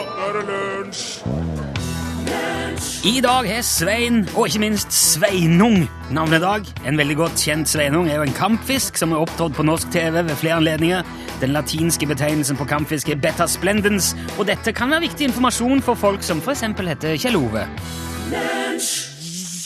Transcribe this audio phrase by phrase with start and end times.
[0.00, 1.06] nå er det lunsj!
[3.04, 6.68] I dag har Svein, og ikke minst Sveinung, navnedag.
[6.86, 10.20] En veldig godt kjent Sveinung er jo en kampfisk som er opptrådt på norsk TV
[10.20, 11.02] ved flere anledninger.
[11.40, 15.96] Den latinske betegnelsen på kampfisk er beta splendens, og dette kan være viktig informasjon for
[15.96, 17.64] folk som for eksempel heter Kjell Ove.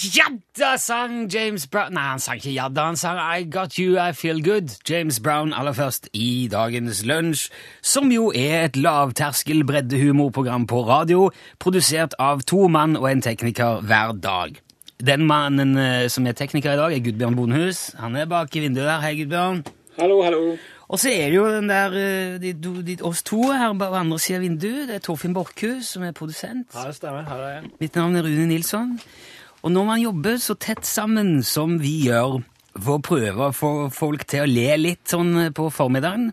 [0.05, 4.13] Jadda sang James Brown Nei, han sang ikke Jadda, han sang I Got You, I
[4.13, 4.75] Feel Good.
[4.89, 7.47] James Brown aller først i dagens lunsj,
[7.81, 11.31] som jo er et lavterskel breddehumorprogram på radio,
[11.63, 14.61] produsert av to mann og en tekniker hver dag.
[15.01, 17.87] Den mannen eh, som er tekniker i dag, er Gudbjørn Bonhus.
[18.03, 19.01] Han er bak i vinduet der.
[19.05, 19.63] Hei, Gudbjørn.
[19.97, 20.57] Hallo, hallo.
[20.89, 23.95] Og så er det jo den der, eh, de, de, de, oss to her på
[23.95, 24.89] andre siden av vinduet.
[24.91, 26.69] Det er Torfinn Borchhus som er produsent.
[26.75, 27.25] Ja, det stemmer.
[27.29, 27.71] Her er jeg.
[27.81, 28.99] Mitt navn er Rune Nilsson.
[29.65, 32.43] Og når man jobber så tett sammen som vi gjør,
[32.75, 36.33] for å prøve å få folk til å le litt sånn på formiddagen,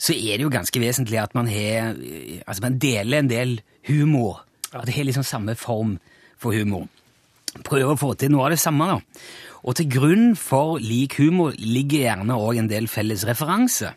[0.00, 4.42] så er det jo ganske vesentlig at man har Altså man deler en del humor.
[4.72, 5.98] At det har liksom samme form
[6.40, 6.88] for humor.
[7.62, 8.96] Prøve å få til noe av det samme, da.
[9.64, 13.94] Og til grunn for lik humor ligger gjerne òg en del felles referanser.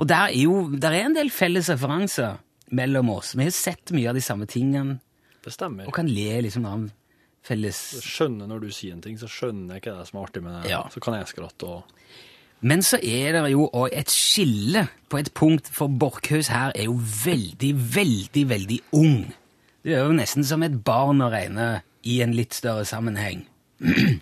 [0.00, 2.40] Og der er jo der er en del felles referanser
[2.72, 3.34] mellom oss.
[3.36, 4.98] Vi har sett mye av de samme tingene
[5.44, 5.86] Bestemmer.
[5.86, 6.88] og kan le liksom av
[7.46, 10.42] felles skjønner når du sier en ting, så skjønner jeg ikke det som er artig
[10.44, 10.70] med det.
[10.72, 10.84] Ja.
[10.92, 12.06] Så kan jeg skratte og
[12.60, 16.90] Men så er det jo òg et skille på et punkt, for Borchhus her er
[16.90, 19.30] jo veldig, veldig, veldig ung.
[19.80, 23.46] Du er jo nesten som et barn å regne i en litt større sammenheng.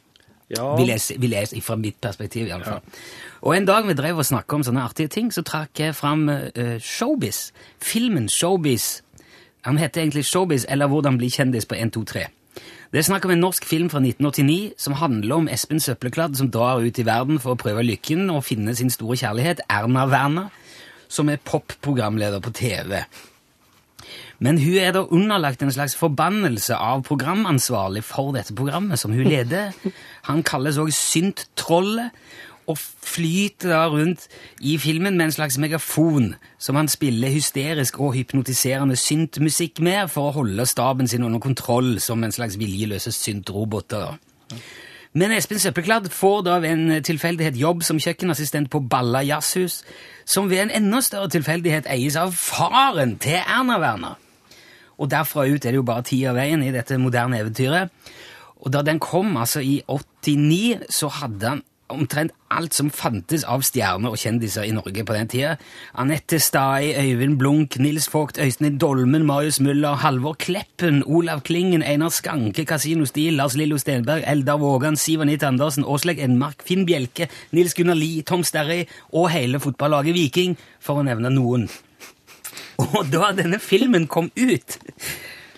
[0.48, 2.80] Ja, Vil jeg, vil jeg fra mitt perspektiv, iallfall.
[2.80, 3.00] Ja.
[3.44, 6.22] Og en dag vi drev og snakka om sånne artige ting, så trakk jeg fram
[6.32, 7.50] uh, Showbiz.
[7.84, 9.02] Filmen Showbiz.
[9.68, 12.24] Han heter egentlig Showbiz, eller Hvordan bli kjendis på 1, 2, 3.
[12.88, 16.48] Det er snakk om en norsk film fra 1989 som handler om Espen Søppelkladd som
[16.48, 20.46] drar ut i verden for å prøve lykken og finne sin store kjærlighet, Erna Werner,
[21.12, 23.02] som er popprogramleder på TV.
[24.40, 29.28] Men hun er da underlagt en slags forbannelse av programansvarlig for dette programmet, som hun
[29.28, 29.76] leder.
[30.30, 32.16] Han kalles òg Synt-trollet,
[32.68, 34.26] og flyter da rundt
[34.60, 40.28] i filmen med en slags megafon som han spiller hysterisk og hypnotiserende syntmusikk med for
[40.28, 44.18] å holde staben sin under kontroll som en slags viljeløse syntroboter.
[45.16, 49.80] Men Espen Søppelkladd får da ved en tilfeldighet jobb som kjøkkenassistent på Balla jazzhus,
[50.28, 54.18] som ved en enda større tilfeldighet eies av faren til Erna Werner.
[54.98, 57.90] Og derfra ut er det jo bare ti av veien i dette moderne eventyret.
[58.58, 61.62] Og da den kom altså i 89, så hadde han
[61.92, 65.56] omtrent alt som fantes av stjerner og kjendiser i Norge på den tida.
[65.98, 72.12] Anette Stai, Øyvind Blunk, Nils Vogt, Øystein Dolmen, Marius Müller, Halvor Kleppen, Olav Klingen, Einar
[72.14, 77.28] Skanke, Casino Stil, Lars Lillo Stenberg, Eldar Vågan, Siv Anita Andersen, Åsleik Enmark, Finn Bjelke,
[77.52, 81.68] Nils Gunnar Lie, Tom Sterry og hele fotballaget Viking, for å nevne noen.
[82.94, 84.78] Og da denne filmen kom ut,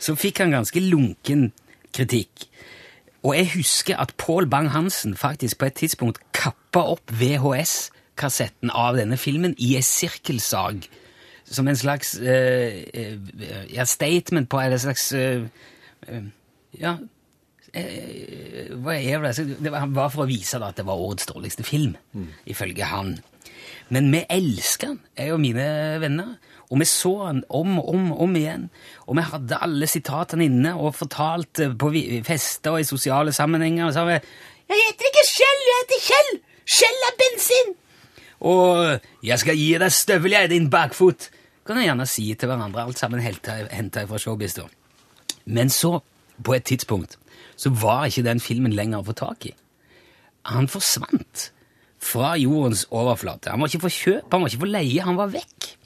[0.00, 1.50] så fikk han ganske lunken
[1.92, 2.49] kritikk.
[3.22, 9.18] Og jeg husker at Pål Bang-Hansen faktisk på et tidspunkt kappa opp VHS-kassetten av denne
[9.20, 10.86] filmen i ei sirkelsag.
[11.44, 13.16] Som en slags eh, eh,
[13.74, 15.40] ja, statement på Eller en slags eh,
[16.06, 16.28] eh,
[16.78, 16.92] Ja
[17.74, 19.48] eh, Hva er det?
[19.58, 21.96] Det var var for å vise da, at det var årets dårligste film,
[22.46, 23.16] ifølge han.
[23.90, 25.66] Men vi elsker han, jeg og mine
[26.00, 26.36] venner.
[26.70, 28.68] Og vi så den om og om, om igjen.
[29.08, 33.86] Og vi hadde alle sitatene inne og fortalte på vi- fester og i sosiale sammenhenger.
[33.86, 36.40] Og sa vi 'Jeg heter ikke Kjell, jeg heter Kjell!
[36.66, 37.74] Kjell er bensin!'
[38.40, 41.28] Og 'Jeg skal gi deg støvel, jeg, din bakfot'.
[41.66, 42.82] Kan jeg gjerne si til hverandre.
[42.86, 44.54] Alt sammen henta fra showbiz.
[44.54, 44.62] da.
[45.46, 46.00] Men så,
[46.44, 47.16] på et tidspunkt,
[47.56, 49.54] så var ikke den filmen lenger å få tak i.
[50.44, 51.50] Han forsvant
[52.00, 53.50] fra jordens overflate.
[53.50, 55.76] Han var ikke for kjøp, han var ikke for leie, han var vekk.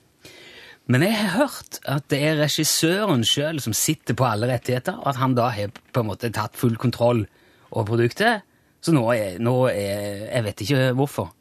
[0.87, 5.15] Men jeg har hørt at det er regissøren sjøl som sitter på alle rettigheter, og
[5.15, 7.25] at han da har på en måte tatt full kontroll
[7.71, 8.45] over produktet.
[8.85, 11.33] Så nå er, nå er Jeg vet ikke hvorfor.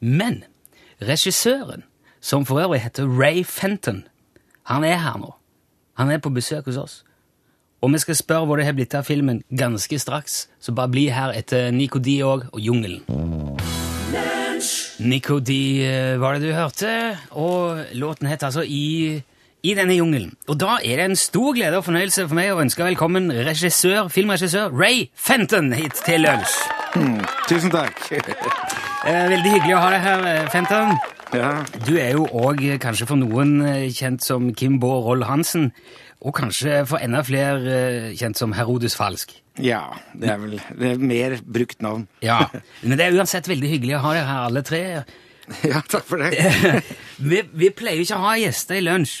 [0.00, 0.42] Men
[1.00, 1.86] regissøren,
[2.20, 4.04] som for øvrig heter Ray Fenton,
[4.68, 5.32] han er her nå.
[5.96, 7.04] Han er på besøk hos oss.
[7.80, 11.08] Og vi skal spørre hvor det har blitt av filmen ganske straks, så bare bli
[11.08, 13.00] her etter Nico D òg og Jungelen.
[15.00, 15.50] Nico D
[15.80, 19.22] eh, var det du hørte, og låten het altså I,
[19.64, 20.34] I denne jungelen.
[20.48, 24.10] Og da er det en stor glede og fornøyelse for meg å ønske velkommen regissør,
[24.12, 26.58] filmregissør Ray Fenton hit til lunsj.
[27.48, 28.04] Tusen takk.
[29.00, 30.90] Eh, veldig hyggelig å ha deg her, eh, Fenton.
[31.32, 33.54] Ja, Du er jo òg kanskje for noen
[33.96, 35.70] kjent som Kim Bård Roll Hansen,
[36.20, 39.32] og kanskje for enda flere kjent som Herodes Falsk.
[39.64, 39.82] Ja
[40.16, 42.06] det er vel det er mer brukt navn.
[42.24, 42.42] Ja,
[42.86, 44.82] Men det er uansett veldig hyggelig å ha dere her, alle tre.
[45.66, 46.30] Ja, takk for det.
[47.30, 49.20] vi, vi pleier jo ikke å ha gjester i lunsj,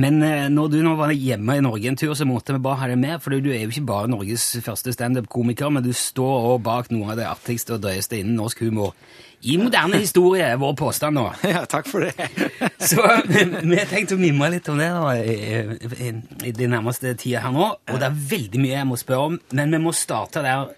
[0.00, 2.78] Men eh, når du nå var hjemme i Norge en tur, så måtte vi bare
[2.82, 6.36] ha deg med, for du er jo ikke bare Norges første standup-komiker, men du står
[6.52, 8.94] også bak noe av det artigste og drøyeste innen norsk humor
[9.40, 11.26] i moderne historie, er vår påstand nå.
[11.54, 12.12] Ja, takk for det.
[12.90, 16.10] Så vi har tenkt å mimre litt om det da, i,
[16.44, 19.38] i, de nærmeste tida her nå, og det er veldig mye jeg må spørre om,
[19.56, 20.74] men vi må starte der,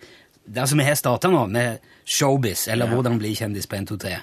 [0.47, 3.99] der som vi har starta nå, med showbiz, eller hvordan bli kjendis på 1, 2,
[4.06, 4.20] 3.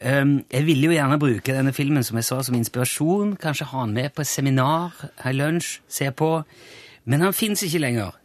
[0.00, 3.82] Um, jeg ville jo gjerne bruke denne filmen som jeg sa, som inspirasjon, kanskje ha
[3.84, 6.30] den med på et seminar, ha lunsj, se på,
[7.04, 8.16] men han fins ikke lenger.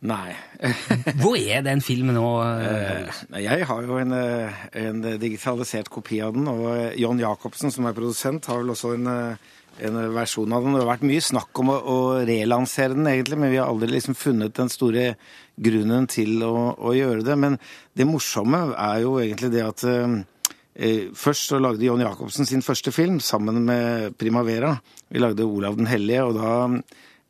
[0.00, 0.32] Nei.
[1.20, 2.28] Hvor er den filmen nå?
[2.40, 7.72] Eh, Jeg har jo en, eh, en digitalisert kopi av den, og eh, John Jacobsen,
[7.74, 10.78] som er produsent, har vel også en, en versjon av den.
[10.78, 13.90] Det har vært mye snakk om å, å relansere den, egentlig, men vi har aldri
[13.92, 15.04] liksom funnet den store
[15.60, 17.36] grunnen til å, å gjøre det.
[17.36, 17.60] Men
[17.92, 19.88] det morsomme er jo egentlig det at
[21.18, 24.70] Først så lagde John Jacobsen sin første film sammen med Primavera.
[25.12, 26.52] Vi lagde Olav den hellige, og da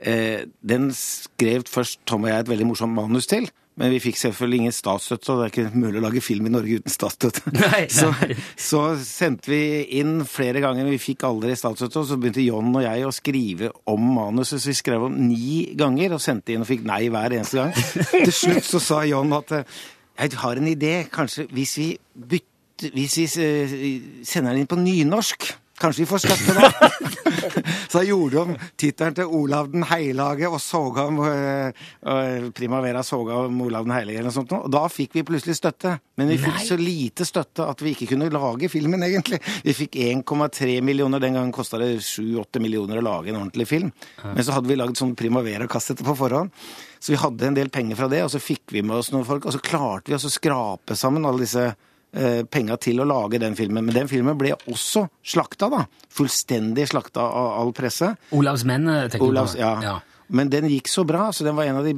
[0.00, 3.50] Den skrev først Tom og jeg et veldig morsomt manus til.
[3.80, 6.52] Men vi fikk selvfølgelig ingen statsstøtte, og det er ikke mulig å lage film i
[6.52, 7.52] Norge uten statsstøtte.
[7.62, 8.34] Nei, Så, nei.
[8.60, 9.60] så sendte vi
[10.00, 12.02] inn flere ganger, men vi fikk aldri statsstøtte.
[12.02, 15.70] Og så begynte John og jeg å skrive om manuset, så vi skrev om ni
[15.80, 17.72] ganger og sendte inn og fikk nei hver eneste gang.
[18.26, 19.80] Til slutt så sa John at eh,
[20.20, 22.46] jeg har en idé, kanskje hvis vi bytter
[22.80, 23.72] Hvis vi eh,
[24.24, 25.50] sender den inn på nynorsk
[25.80, 26.70] Kanskje vi får støtte da?
[27.90, 31.72] så jeg gjorde om tittelen til Olav den heilage og såga om eh,
[32.04, 34.52] eh, Primavera såga om Olav den heilage eller noe sånt.
[34.56, 35.96] Og da fikk vi plutselig støtte.
[36.20, 36.66] Men vi fikk Nei.
[36.68, 39.40] så lite støtte at vi ikke kunne lage filmen, egentlig.
[39.64, 41.22] Vi fikk 1,3 millioner.
[41.22, 43.90] Den gangen kosta det 7-8 millioner å lage en ordentlig film.
[44.22, 46.52] Men så hadde vi lagd sånn Primavera-kassette på forhånd.
[47.00, 49.24] Så vi hadde en del penger fra det, og så fikk vi med oss noen
[49.24, 51.70] folk, og så klarte vi å skrape sammen alle disse
[52.50, 53.84] penga til å lage den filmen.
[53.86, 55.84] Men den filmen ble også slakta, da.
[56.10, 58.08] Fullstendig slakta av all presse.
[58.34, 59.58] Olavs menn, tenker tenker du på?
[59.86, 59.98] ja.
[60.30, 61.94] Men den gikk så bra, så den var en av de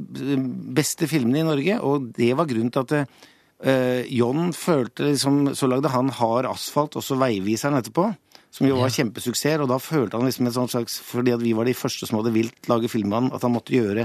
[0.73, 5.69] beste filmene i Norge, og det var grunnen til at eh, John følte liksom Så
[5.69, 8.09] lagde han Hard asfalt, og så Veiviseren etterpå,
[8.53, 8.97] som jo var Ja.
[9.01, 12.05] kjempesuksess, og da følte han liksom en sånt slags Fordi at vi var de første
[12.07, 14.05] som hadde vilt lage film med han, at han måtte gjøre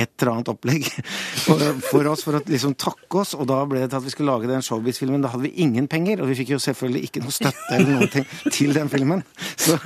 [0.00, 0.86] et eller annet opplegg
[1.44, 4.32] for, oss, for å liksom takke oss, og da ble det til at vi skulle
[4.32, 5.20] lage den showbiz-filmen.
[5.20, 8.08] Da hadde vi ingen penger, og vi fikk jo selvfølgelig ikke noe støtte eller noe
[8.14, 8.24] ting
[8.56, 9.20] til den filmen.
[9.60, 9.76] Så,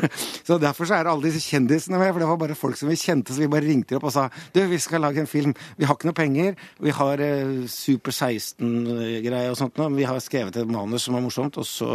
[0.47, 3.01] så derfor så er alle disse kjendisene med, for det var bare folk som vi
[3.01, 5.57] kjente, så vi bare ringte opp og sa du, vi skal lage en film.
[5.77, 10.07] Vi har ikke noe penger, vi har eh, Super 16-greier og sånt, nå, men vi
[10.07, 11.91] har skrevet et manus som er morsomt, og så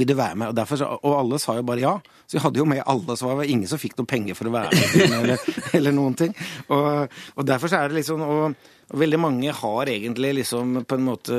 [0.00, 0.50] vil du være med?
[0.50, 1.94] Og, derfor, og alle sa jo bare ja.
[2.24, 4.48] Så vi hadde jo med alle, så var det ingen som fikk noe penger for
[4.50, 5.14] å være med.
[5.20, 5.46] Eller,
[5.78, 6.34] eller noen ting.
[6.72, 8.56] Og, og derfor så er det liksom og,
[8.90, 11.36] og veldig mange har egentlig liksom på en måte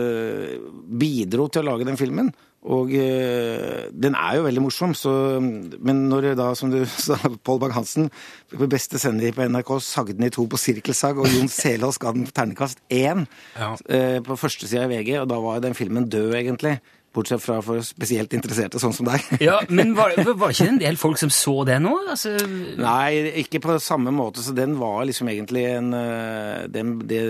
[1.02, 2.32] bidro til å lage den filmen.
[2.62, 5.12] Og øh, den er jo veldig morsom, så,
[5.42, 8.12] men når da, som du sa, Pål Bang-Hansen
[8.54, 12.14] på beste sender på NRK sagde den i to på sirkelsag, og Jon Selås ga
[12.14, 13.26] den terningkast én
[13.58, 13.74] Ja.
[13.74, 16.78] øh, på førstesida i VG, og da var jo den filmen død, egentlig.
[17.12, 19.26] Bortsett fra for spesielt interesserte, sånn som deg.
[19.44, 21.92] Ja, men var, var det ikke en del folk som så det nå?
[22.14, 22.38] Altså,
[22.80, 27.22] Nei, ikke på samme måte, så den var liksom egentlig en eh, den, det,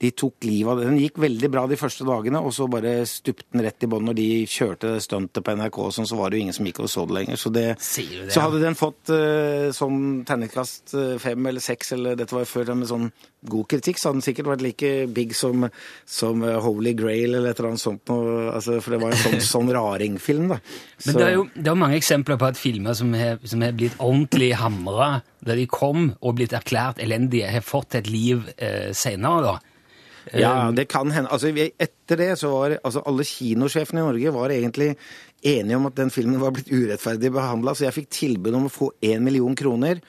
[0.00, 0.86] De tok livet av det.
[0.88, 4.06] Den gikk veldig bra de første dagene, og så bare stupte den rett i bånn
[4.08, 6.80] når de kjørte stuntet på NRK, og sånn, så var det jo ingen som gikk
[6.80, 7.40] og så det lenger.
[7.40, 12.16] Så, det, det, så hadde den fått uh, sånn terningkast eh, fem eller seks, eller
[12.16, 13.10] dette var jo før med sånn
[13.50, 15.68] god kritikk, så hadde den sikkert vært like big som,
[16.08, 19.22] som eh, Holy Grail eller et eller annet sånt noe, altså, for det var en
[19.22, 20.60] sånn, sånn raringfilm, da.
[21.06, 23.76] Men det er jo det er mange eksempler på at filmer som har, som har
[23.76, 25.12] blitt ordentlig hamra,
[25.44, 29.69] da de kom og blitt erklært elendige, har fått et liv eh, senere, da.
[30.36, 31.30] Ja, det kan hende.
[31.32, 34.94] Altså, etter det så var altså, alle kinosjefene i Norge var egentlig
[35.40, 38.72] enige om at den filmen var blitt urettferdig behandla, så jeg fikk tilbud om å
[38.72, 40.02] få én million kroner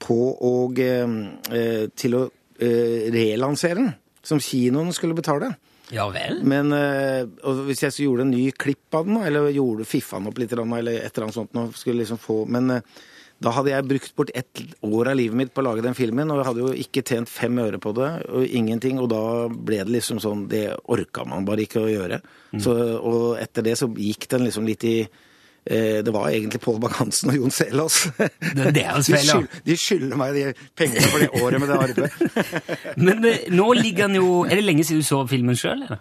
[0.00, 1.16] på å, eh,
[1.56, 2.22] eh, til å
[2.60, 3.92] eh, relansere den,
[4.24, 5.52] som kinoene skulle betale.
[5.90, 6.40] Ja vel?
[6.46, 10.20] Men eh, og hvis jeg så gjorde en ny klipp av den, eller gjorde fiffa
[10.20, 13.00] den opp litt, eller et eller annet sånt, skulle liksom få, men eh,
[13.40, 16.28] da hadde jeg brukt bort ett år av livet mitt på å lage den filmen,
[16.30, 19.78] og jeg hadde jo ikke tjent fem øre på det, og ingenting, og da ble
[19.80, 22.20] det liksom sånn Det orka man bare ikke å gjøre.
[22.60, 26.80] Så, og etter det så gikk den liksom litt i eh, det var egentlig Pål
[26.84, 28.02] Bang-Hansen og Jon Selås.
[28.56, 29.40] Det er deres De feil, ja.
[29.70, 30.44] De skylder meg de
[30.76, 32.54] pengene for det året med det arbeidet.
[33.08, 36.00] Men eh, nå ligger den jo Er det lenge siden du så filmen sjøl, eller?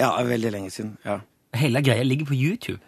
[0.00, 0.96] Ja, veldig lenge siden.
[1.06, 1.20] ja.
[1.58, 2.78] Hele greia ligger på YouTube.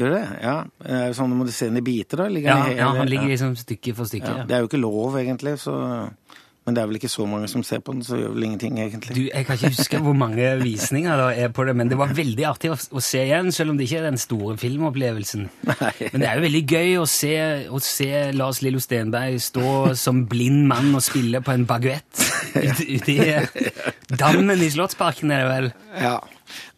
[0.00, 0.26] Gjør det?
[0.40, 0.56] Ja.
[0.86, 2.28] Er det sånn, Må du se den i biter, da?
[2.32, 4.36] Ligger Ja, ja han ligger liksom stykke for stykke.
[4.42, 4.46] Ja.
[4.48, 5.74] Det er jo ikke lov, egentlig, så
[6.60, 8.76] Men det er vel ikke så mange som ser på den, så gjør vel ingenting,
[8.78, 9.14] egentlig.
[9.16, 12.12] Du, Jeg kan ikke huske hvor mange visninger det er på det, men det var
[12.14, 15.48] veldig artig å, å se igjen, selv om det ikke er den store filmopplevelsen.
[15.70, 15.92] Nei.
[16.12, 17.32] Men det er jo veldig gøy å se,
[17.68, 22.86] å se Lars Lillo Stenberg stå som blind mann og spille på en baguett ute
[22.92, 23.18] ut i
[24.20, 25.72] dammen i Slottsparken, er det vel?
[25.96, 26.18] Ja.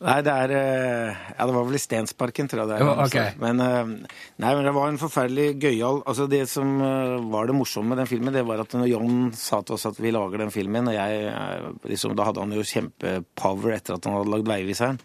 [0.02, 2.84] Nei, det er eh, Ja, det var vel i Stensparken, tror jeg det er.
[2.84, 3.40] Jo, ok.
[3.42, 7.56] Men, eh, nei, men det var en forferdelig gøyal Altså, det som eh, var det
[7.56, 10.44] morsomme med den filmen, det var at når John sa til oss at vi lager
[10.44, 14.50] den filmen, og jeg liksom Da hadde han jo kjempepower etter at han hadde lagd
[14.50, 15.00] Veiviseren.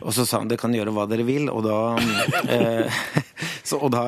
[0.00, 1.78] Og så sa han det kan gjøre hva dere vil, og da
[2.48, 3.00] eh,
[3.68, 4.04] så, Og da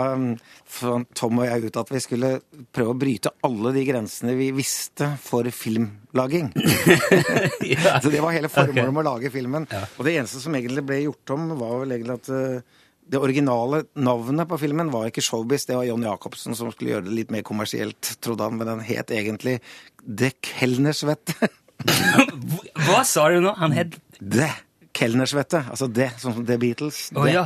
[0.77, 2.31] fant Tom og jeg ut at vi skulle
[2.75, 6.53] prøve å bryte alle de grensene vi visste for filmlaging.
[7.67, 7.99] Ja.
[7.99, 9.65] Så det var hele formålet med å lage filmen.
[9.97, 12.77] Og det eneste som egentlig ble gjort om, var vel egentlig at eh,
[13.11, 17.07] det originale navnet på filmen var ikke Showbiz, det var John Jacobsen som skulle gjøre
[17.09, 19.59] det litt mer kommersielt, trodde han, men den het egentlig
[20.03, 21.51] The Kelnersvette.
[22.87, 23.53] Hva sa du nå?
[23.61, 24.49] Han het Det
[24.97, 25.61] Kelnersvette.
[25.73, 27.01] Altså det, sånn som The Beatles.
[27.15, 27.35] Oh, Det.
[27.35, 27.45] ja,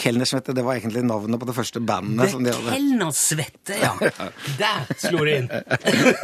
[0.00, 2.74] Kelnersvette, det var egentlig navnet på det første bandet som de hadde.
[2.74, 3.92] Kelnersvette, ja.
[4.60, 5.50] Der slo det inn.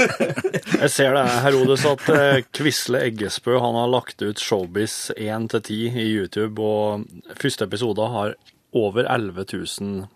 [0.83, 5.63] Jeg ser det, Herodes, at Kvisle Quisle Eggesbø han har lagt ut Showbiz 1 til
[5.63, 7.07] 10 i YouTube, og
[7.39, 8.35] første episode har
[8.77, 9.47] over 11
[9.81, 10.07] 000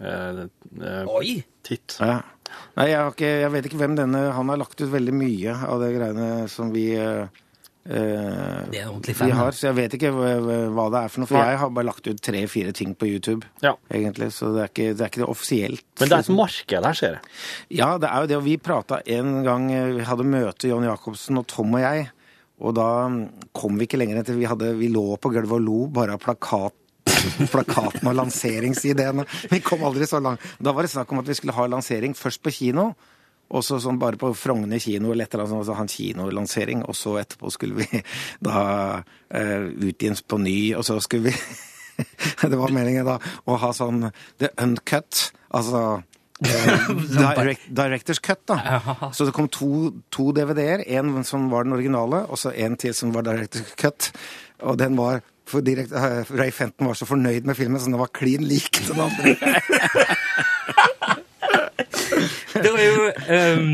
[0.00, 0.44] eh,
[0.82, 1.96] eh, titt.
[2.00, 2.20] Ja.
[2.74, 5.52] Nei, jeg, har ikke, jeg vet ikke hvem denne Han har lagt ut veldig mye
[5.70, 7.46] av de greiene som vi eh, eh,
[7.84, 9.30] Det er ordentlig vi fan.
[9.32, 11.28] har, så jeg vet ikke hva, det er for noe.
[11.30, 13.72] For jeg har bare lagt ut tre-fire ting på YouTube, Ja.
[13.90, 14.28] egentlig.
[14.36, 15.84] Så det er ikke det, er ikke det offisielt.
[15.98, 17.20] Men det er et marked her, ser jeg.
[17.80, 18.36] Ja, det er jo det.
[18.36, 22.10] Og vi prata en gang eh, Vi hadde møte, John Jacobsen og Tom og jeg.
[22.60, 23.22] Og da mm,
[23.56, 24.36] kom vi ikke lenger etter.
[24.36, 26.76] Vi, hadde, vi lå på gulvet og lo bare av plakat,
[27.54, 29.24] plakaten og lanseringsideene.
[29.50, 30.44] Vi kom aldri så langt.
[30.60, 32.90] Da var det snakk om at vi skulle ha lansering først på kino.
[33.50, 36.84] Og så sånn bare på Frogner kino eller et eller annet sånt, så ha kinolansering.
[36.86, 38.02] Og så etterpå skulle vi
[38.46, 38.60] da
[39.02, 41.36] uh, utgis på ny, og så skulle vi
[42.52, 44.06] Det var meningen da å ha sånn
[44.40, 46.00] the uncut, altså
[46.40, 49.10] eh, direct, Directors cut, da.
[49.12, 50.86] Så det kom to, to DVD-er.
[50.96, 54.08] En som var den originale, og så en til som var Directors cut.
[54.64, 57.98] Og den var for direkt, eh, Ray Fenton var så fornøyd med filmen, så den
[58.00, 59.36] var klin lik den andre.
[62.54, 63.06] Det er jo
[63.60, 63.70] um,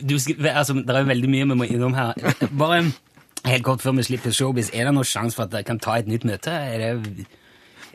[0.00, 0.14] du,
[0.48, 2.18] altså, Det er jo veldig mye vi må innom her.
[2.58, 2.82] Bare
[3.44, 5.98] helt kort før vi slipper showbiz, er det noen sjanse for at dere kan ta
[6.00, 6.52] et nytt møte?
[6.52, 7.26] Er det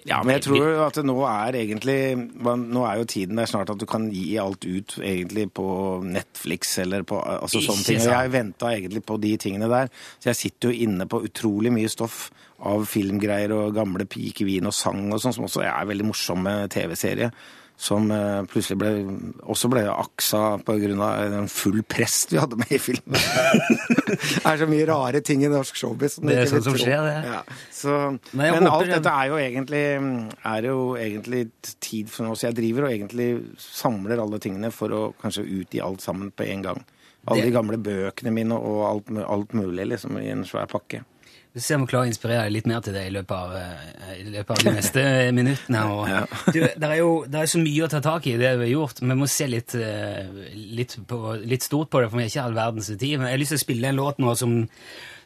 [0.07, 3.69] Ja, men jeg tror jo at nå er egentlig Nå er jo tiden der snart
[3.69, 5.67] at du kan gi alt ut egentlig på
[6.05, 7.99] Netflix eller på altså sånne ting.
[8.05, 9.91] Og jeg venta egentlig på de tingene der.
[10.19, 12.29] Så jeg sitter jo inne på utrolig mye stoff
[12.59, 17.31] av filmgreier og gamle pikevin og sang og sånn, som også er veldig morsomme TV-serie.
[17.79, 18.89] Som eh, plutselig ble
[19.47, 23.15] også ble aksa av en full prest vi hadde med i filmen.
[24.09, 26.17] det er så mye rare ting i norsk showbiz.
[26.17, 27.13] som Det er sånt som skjer, det.
[27.31, 27.39] Ja.
[27.71, 27.95] Så,
[28.33, 29.83] Men men alt det- dette er jo egentlig,
[30.43, 31.45] er jo egentlig
[31.79, 32.35] tid for noe.
[32.35, 33.29] Så jeg driver og egentlig
[33.63, 36.83] samler alle tingene for å kanskje utgi alt sammen på en gang.
[37.27, 41.05] Alle Det- de gamle bøkene mine og alt, alt mulig liksom i en svær pakke.
[41.53, 43.53] Vi ser om vi klarer å inspirere deg litt mer til det i løpet av,
[43.57, 45.03] eh, i løpet av de neste
[45.39, 45.79] minuttene.
[45.89, 46.19] Og, Ja.
[46.53, 48.73] du, det er jo det er så mye å ta tak i det vi har
[48.75, 48.99] gjort.
[49.01, 50.27] Vi må se litt, eh,
[50.77, 53.15] litt, på, litt stort på det, for vi har ikke all verdens tid.
[53.17, 54.53] Men jeg har lyst til å spille en låt nå som,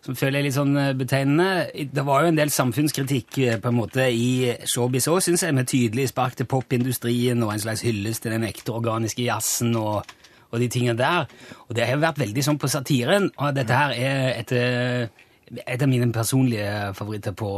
[0.07, 1.89] som føler jeg er litt sånn eh, betegnende.
[1.99, 4.29] Det var jo en del samfunnskritikk på en måte i
[4.63, 8.47] showbiz òg, syns jeg, med tydelig spark til popindustrien og en slags hyllest til den
[8.47, 10.07] ekte organiske jazzen og,
[10.53, 11.27] og de tingene der.
[11.67, 15.21] Og det har vært veldig sånn på satiren, og dette her er et eh,
[15.61, 17.51] et av mine personlige favoritter på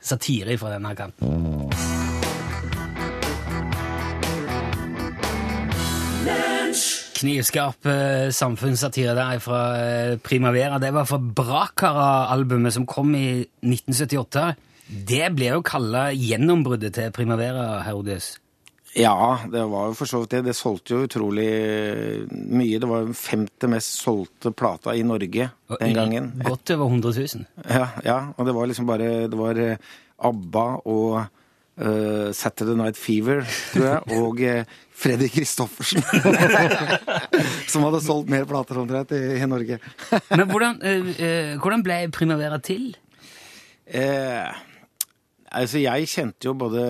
[0.00, 1.40] satire fra denne kanten.
[7.20, 10.78] Knivskarp eh, samfunnssatire der fra eh, Primavera.
[10.80, 14.46] Det var fra Brakara-albumet som kom i 1978.
[15.10, 18.38] Det ble jo kalla gjennombruddet til Primavera, Herodes.
[18.98, 20.42] Ja, det var jo for så vidt det.
[20.48, 21.48] Det solgte jo utrolig
[22.30, 22.78] mye.
[22.82, 26.32] Det var den femte mest solgte plata i Norge den gangen.
[26.42, 27.44] Godt over 100 000.
[27.68, 31.12] Ja, ja, og det var liksom bare Det var eh, ABBA og
[31.80, 36.02] uh, Saturday Night Fever, tror jeg, og uh, Freddy Christoffersen.
[37.72, 39.78] som hadde solgt mer plater omtrent i, i Norge.
[40.34, 42.90] Men hvordan, uh, eh, hvordan ble Primavera til?
[43.86, 44.66] Eh,
[45.52, 46.82] altså, jeg kjente jo både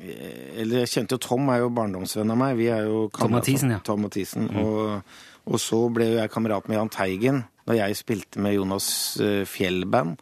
[0.00, 2.56] eh, Eller jeg kjente jo Tom er jo barndomsvenn av meg.
[2.58, 3.80] Vi er jo Tom Mathisen, ja.
[3.86, 4.48] Tom Mathisen.
[4.62, 5.02] Og,
[5.48, 8.86] og så ble jo jeg kamerat med Jahn Teigen da jeg spilte med Jonas
[9.20, 10.16] eh, Fjell-band,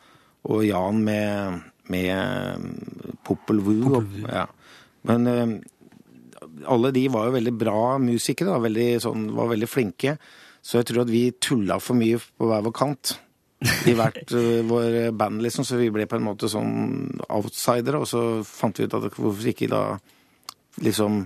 [0.50, 1.60] og Jan med,
[1.94, 3.86] med Poppel Vuh.
[4.00, 4.46] og- Ja.
[5.06, 5.52] Men eh,
[6.66, 10.16] alle de var jo veldig bra musikere, da, veldig, sånn, var veldig flinke.
[10.66, 13.12] Så jeg tror at vi tulla for mye på hver vår kant
[13.88, 15.64] i hvert uh, vår band, liksom.
[15.64, 19.52] Så vi ble på en måte sånn outsidere, og så fant vi ut at hvorfor
[19.52, 19.86] ikke da
[20.84, 21.25] liksom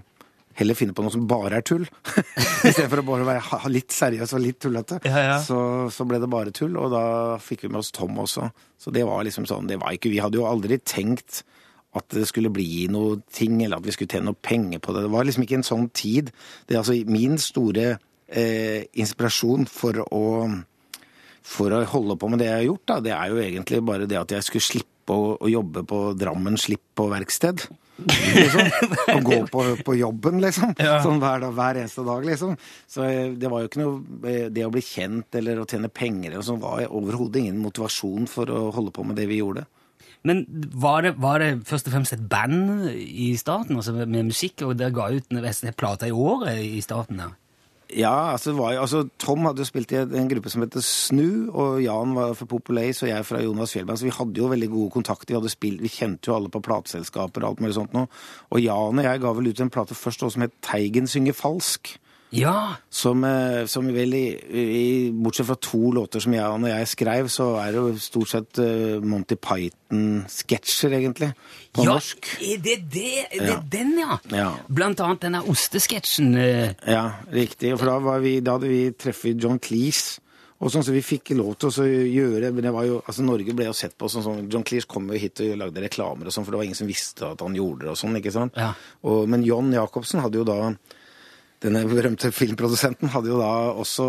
[0.61, 1.87] heller finne på noe som bare er tull.
[2.69, 5.01] Istedenfor å bare være litt seriøs og litt tullete.
[5.09, 5.39] Ja, ja.
[5.43, 5.59] Så,
[5.95, 7.05] så ble det bare tull, og da
[7.43, 8.51] fikk vi med oss Tom også.
[8.81, 11.43] Så det var liksom sånn, det var ikke, Vi hadde jo aldri tenkt
[11.97, 15.07] at det skulle bli noe ting, eller at vi skulle tjene noe penger på det.
[15.07, 16.31] Det var liksom ikke en sånn tid.
[16.69, 17.87] Det er altså min store
[18.31, 20.23] eh, inspirasjon for å,
[21.47, 24.09] for å holde på med det jeg har gjort, da, det er jo egentlig bare
[24.11, 27.65] det at jeg skulle slippe å, å jobbe på Drammen Slipp på verksted.
[28.01, 28.69] Liksom.
[29.13, 30.73] Å gå på, på jobben, liksom.
[30.81, 31.01] Ja.
[31.05, 32.55] Sånn hver, dag, hver eneste dag, liksom.
[32.89, 35.91] Så eh, det var jo ikke noe eh, Det å bli kjent eller å tjene
[35.93, 39.67] penger eller sånn var overhodet ingen motivasjon for å holde på med det vi gjorde.
[40.27, 40.45] Men
[40.77, 44.77] var det, var det først og fremst et band i starten, altså med, musikk, og
[44.77, 47.37] dere ga ut nesten en plate i året i starten der?
[47.97, 51.81] Ja, altså, var altså Tom hadde jo spilt i en gruppe som heter Snu, og
[51.83, 54.91] Jan var for Populace, og jeg fra Jonas Fjellberg, så vi hadde jo veldig gode
[54.95, 55.33] kontakter.
[55.33, 58.07] Vi, hadde spilt, vi kjente jo alle på plateselskaper og alt mulig sånt nå.
[58.51, 61.37] Og Jan og jeg ga vel ut en plate først også som het Teigen synger
[61.37, 61.97] falsk.
[62.33, 62.77] Ja!
[62.95, 67.29] Som, eh, som vel i, i Bortsett fra to låter som jeg, og jeg skrev,
[67.33, 71.33] så er det jo stort sett eh, Monty Python-sketsjer, egentlig.
[71.75, 72.29] På ja, norsk.
[72.47, 73.57] Er det, det, det Ja.
[73.57, 74.19] er den, ja?
[74.31, 74.49] Ja.
[74.69, 76.35] Blant annet denne ostesketsjen.
[76.39, 77.77] eh, Ja, riktig.
[77.79, 80.21] For da, var vi, da hadde vi treffet John Cleese.
[80.61, 83.55] Og sånn, så Vi fikk lov til å gjøre men det var jo, altså Norge
[83.57, 86.33] ble jo sett på sånn, sånn John Cleese kom jo hit og lagde reklamer, og
[86.35, 87.91] sånn, for det var ingen som visste at han gjorde det.
[87.95, 88.53] og sånn, ikke sant?
[88.61, 88.75] Ja.
[89.03, 90.59] Og, men John Jacobsen hadde jo da
[91.61, 94.05] Denne berømte filmprodusenten hadde jo da også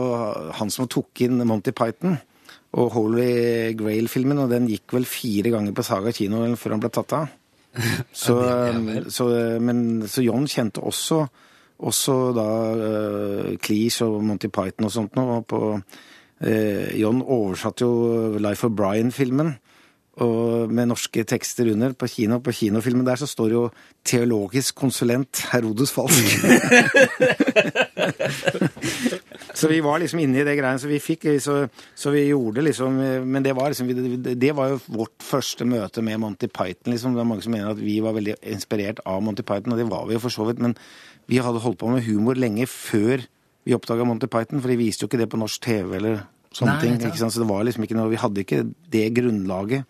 [0.56, 2.16] han som tok inn Monty Python
[2.80, 6.92] og Holy Grail-filmen, og den gikk vel fire ganger på Saga kino før han ble
[6.96, 7.38] tatt av.
[8.12, 8.34] Så,
[9.16, 9.26] så,
[9.64, 11.22] men, så John kjente også,
[11.88, 15.38] også da uh, Cleese og Monty Python og sånt noe.
[16.44, 19.54] eh, John oversatte jo Life of Brian-filmen
[20.20, 22.42] og med norske tekster under på kino.
[22.44, 23.70] På kinofilmen der så står jo
[24.04, 26.44] 'teologisk konsulent Herodes Falsk'.
[29.60, 32.62] så vi var liksom inne i det greiene, så vi fikk så, så vi gjorde
[32.62, 32.92] liksom
[33.26, 33.88] Men det var liksom
[34.24, 36.92] det, var jo vårt første møte med Monty Python.
[36.92, 37.14] liksom.
[37.14, 39.90] Det er mange som mener at vi var veldig inspirert av Monty Python, og det
[39.90, 40.60] var vi jo for så vidt.
[40.60, 40.76] Men
[41.28, 43.24] vi hadde holdt på med humor lenge før
[43.64, 46.76] vi oppdaga Monty Python, for de viste jo ikke det på norsk TV eller sånne
[46.82, 47.16] Nei, ting.
[47.16, 49.86] Så det var liksom ikke noe, vi hadde ikke det grunnlaget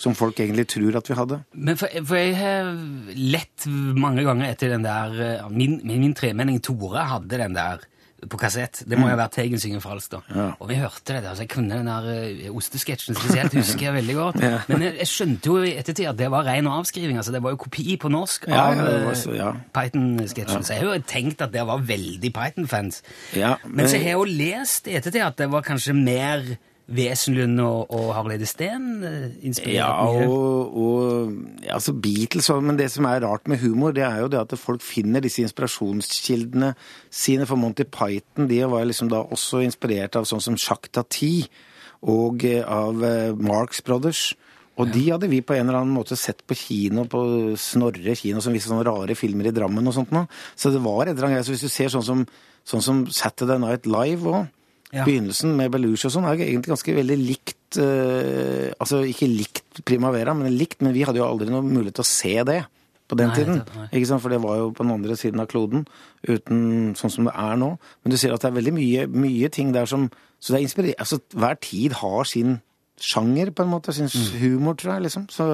[0.00, 1.42] som folk egentlig tror at vi hadde.
[1.52, 2.72] Men for, for jeg har
[3.14, 3.68] lett
[4.00, 7.84] mange ganger etter den der eh, Min, min, min tremenning Tore hadde den der
[8.28, 8.82] på kassett.
[8.84, 10.18] Det må jo ha vært Teigen synger falskt, da.
[10.36, 10.46] Ja.
[10.60, 13.94] Og vi hørte det der, så jeg kunne den der eh, ostesketsjen spesielt, husker jeg
[13.96, 14.40] veldig godt.
[14.68, 17.54] Men jeg, jeg skjønte jo i ettertid at det var ren avskriving, altså det var
[17.54, 19.48] jo kopi på norsk Ja, av ja, eh, så- ja.
[19.76, 20.64] Python-sketsjen.
[20.68, 23.00] Så jeg har jo tenkt at det var veldig Python-fans.
[23.40, 26.44] Ja, Men så har jeg jo lest i ettertid at det var kanskje mer
[26.90, 29.90] Wesenlund og, og Harlede Steen eh, inspirert Ja,
[30.26, 34.40] og, og altså Beatles Men det som er rart med humor, det er jo det
[34.42, 36.74] at folk finner disse inspirasjonskildene
[37.10, 37.46] sine.
[37.46, 41.34] For Monty Python de var liksom da også inspirert av sånn som Jacques Tati
[42.10, 44.22] og eh, av Marks Marx Brothers.
[44.80, 47.20] Og de hadde vi på en eller annen måte sett på kino, på
[47.60, 50.30] Snorre kino, som viste sånne rare filmer i Drammen og sånt noe.
[50.56, 51.48] Så det var et eller annet greie.
[51.48, 52.22] Så hvis du ser sånn som,
[52.64, 54.48] sånn som Saturday Night Live òg,
[54.92, 55.04] Ja.
[55.06, 60.34] Begynnelsen med Belushi og sånn er egentlig ganske veldig likt uh, Altså ikke likt Primavera,
[60.34, 62.56] men likt, men vi hadde jo aldri noen mulighet til å se det
[63.10, 63.60] på den Nei, tiden.
[63.66, 63.84] Det.
[63.98, 64.22] Ikke sant?
[64.22, 65.84] For det var jo på den andre siden av kloden,
[66.26, 66.58] uten
[66.98, 67.70] sånn som det er nå.
[68.04, 70.08] Men du ser at det er veldig mye, mye ting der som
[70.40, 72.60] Så det er inspirert Altså hver tid har sin
[73.00, 73.92] sjanger, på en måte.
[73.96, 74.38] Sin Mm.
[74.42, 75.26] humor, tror jeg, liksom.
[75.30, 75.46] Så,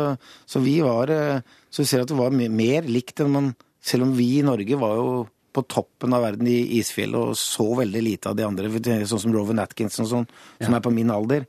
[0.46, 4.02] så vi var uh, Så du ser at det var mer likt enn man Selv
[4.08, 5.10] om vi i Norge var jo
[5.56, 8.68] på toppen av verden i isfjellet og så veldig lite av de andre,
[9.08, 10.28] sånn som Rowan Atkinson sånn,
[10.60, 11.46] som er på min alder.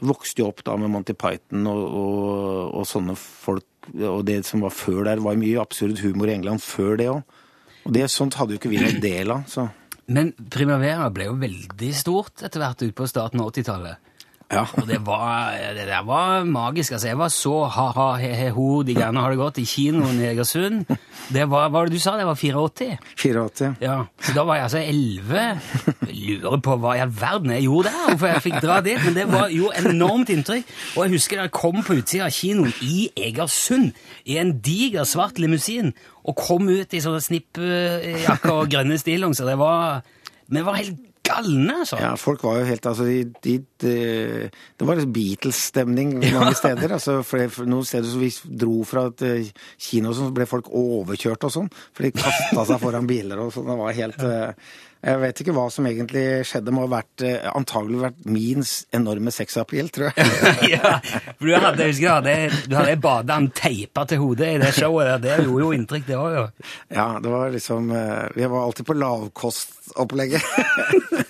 [0.00, 2.32] Vokste jo opp da med Monty Python og, og,
[2.80, 3.68] og sånne folk.
[3.92, 7.38] Og det som var før der, var mye absurd humor i England før det òg.
[7.82, 9.46] Og det sånt hadde jo ikke vi noen del av.
[9.50, 9.68] så...
[10.12, 14.11] Men Primavera ble jo veldig stort etter hvert ut på starten av 80-tallet.
[14.52, 14.66] Ja.
[14.76, 16.92] Og det var, det der var magisk.
[16.92, 20.84] altså Jeg var så ha-ha, he-he-ho, de gærne har det godt i kinoen i Egersund.
[21.32, 22.18] Det var, hva var det du sa?
[22.18, 22.98] Det var 84?
[23.16, 23.70] 84.
[23.80, 25.44] Ja, så da var jeg altså 11.
[26.12, 29.00] Jeg lurer på hva i all verden jeg gjorde der, hvorfor jeg fikk dra dit,
[29.06, 30.74] men det var jo enormt inntrykk.
[30.96, 33.92] Og jeg husker da jeg kom på utsida av kinoen i Egersund
[34.28, 39.48] i en diger svart limousin og kom ut i sånne snippjakker og grønne stillongser.
[39.48, 40.02] Det var,
[40.52, 41.00] vi var helt
[41.32, 41.98] galne, altså.
[42.02, 43.94] Ja, folk var jo helt Altså, de, de, de
[44.78, 46.92] Det var Beatles-stemning mange steder.
[46.98, 48.30] altså, for, Noen steder som vi
[48.62, 51.68] dro fra et eh, kino, så ble folk overkjørt og sånn.
[51.92, 53.68] For de kasta seg foran biler og sånn.
[53.70, 54.50] Det var helt eh,
[55.02, 56.66] Jeg vet ikke hva som egentlig skjedde.
[56.68, 58.62] Det må ha vært eh, antagelig vært min
[58.98, 60.16] enorme sexappeal, tror jeg.
[60.74, 60.98] ja,
[61.38, 62.30] for du hadde, jeg husker,
[62.68, 65.24] du hadde, du badeand teipa til hodet i det showet der.
[65.24, 66.32] Det gjorde jo inntrykk, det òg.
[66.92, 67.90] Ja, det var liksom
[68.36, 70.42] Vi var alltid på lavkostopplegget.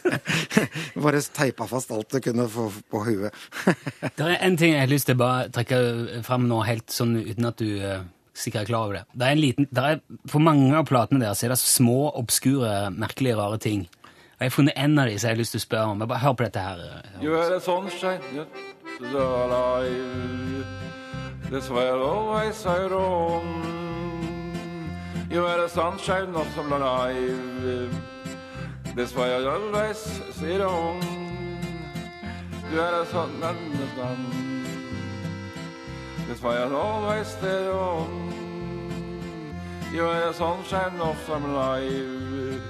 [1.02, 3.32] Bare teipa fast alt du kunne få på huet.
[4.18, 5.78] Det er en ting jeg har lyst til å bare trekke
[6.26, 8.02] fram nå, helt sånn uten at du uh,
[8.34, 9.04] sikkert er klar over det.
[9.14, 10.00] Det er en liten, det er,
[10.32, 13.86] på mange av platene der så er det små, obskure, merkelige, rare ting.
[13.86, 16.00] Og jeg har funnet en av de som jeg har lyst til å spørre om.
[16.02, 16.78] Jeg bare Hør på dette her.
[16.82, 17.22] eh.
[17.22, 18.48] You had a sunshine, yet
[18.98, 20.66] the alive.
[21.50, 23.44] This way I'll always sail on.
[25.30, 27.92] You had a sunshine, not some alive.
[28.94, 31.00] This why I'll always sail on.
[32.70, 33.74] Du er a sun and
[36.28, 38.32] That's why I always stay on.
[39.94, 42.60] You are a sunshine, of some life.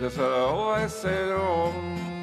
[0.00, 2.17] That's why I'll always stay on.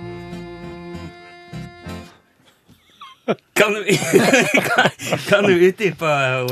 [3.58, 3.84] Kan du,
[4.68, 4.90] kan,
[5.28, 6.10] kan du utdype,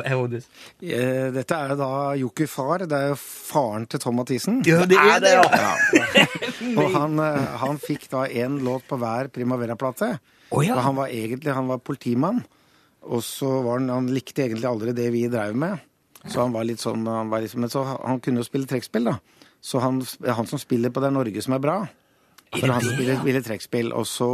[0.08, 0.48] Herodes?
[0.82, 2.86] Eh, Dette er da Joker Far.
[2.90, 4.62] Det er jo faren til Tom Mathisen.
[4.66, 5.44] Ja, det er det, ja.
[5.54, 6.26] Ja.
[6.82, 10.16] Og han, eh, han fikk da én låt på hver Primavera-plate.
[10.50, 10.80] Oh, ja.
[10.86, 12.42] Han var egentlig han var politimann.
[13.04, 15.82] Og så var han, han likte egentlig aldri det vi drev med.
[16.24, 19.10] Så han var litt sånn han var liksom, Men så han kunne jo spille trekkspill,
[19.12, 19.18] da.
[19.64, 21.78] Så han, han som spiller på Det er Norge som er bra.
[22.54, 23.92] For han spiller, spiller trekkspill.
[23.98, 24.30] Og så,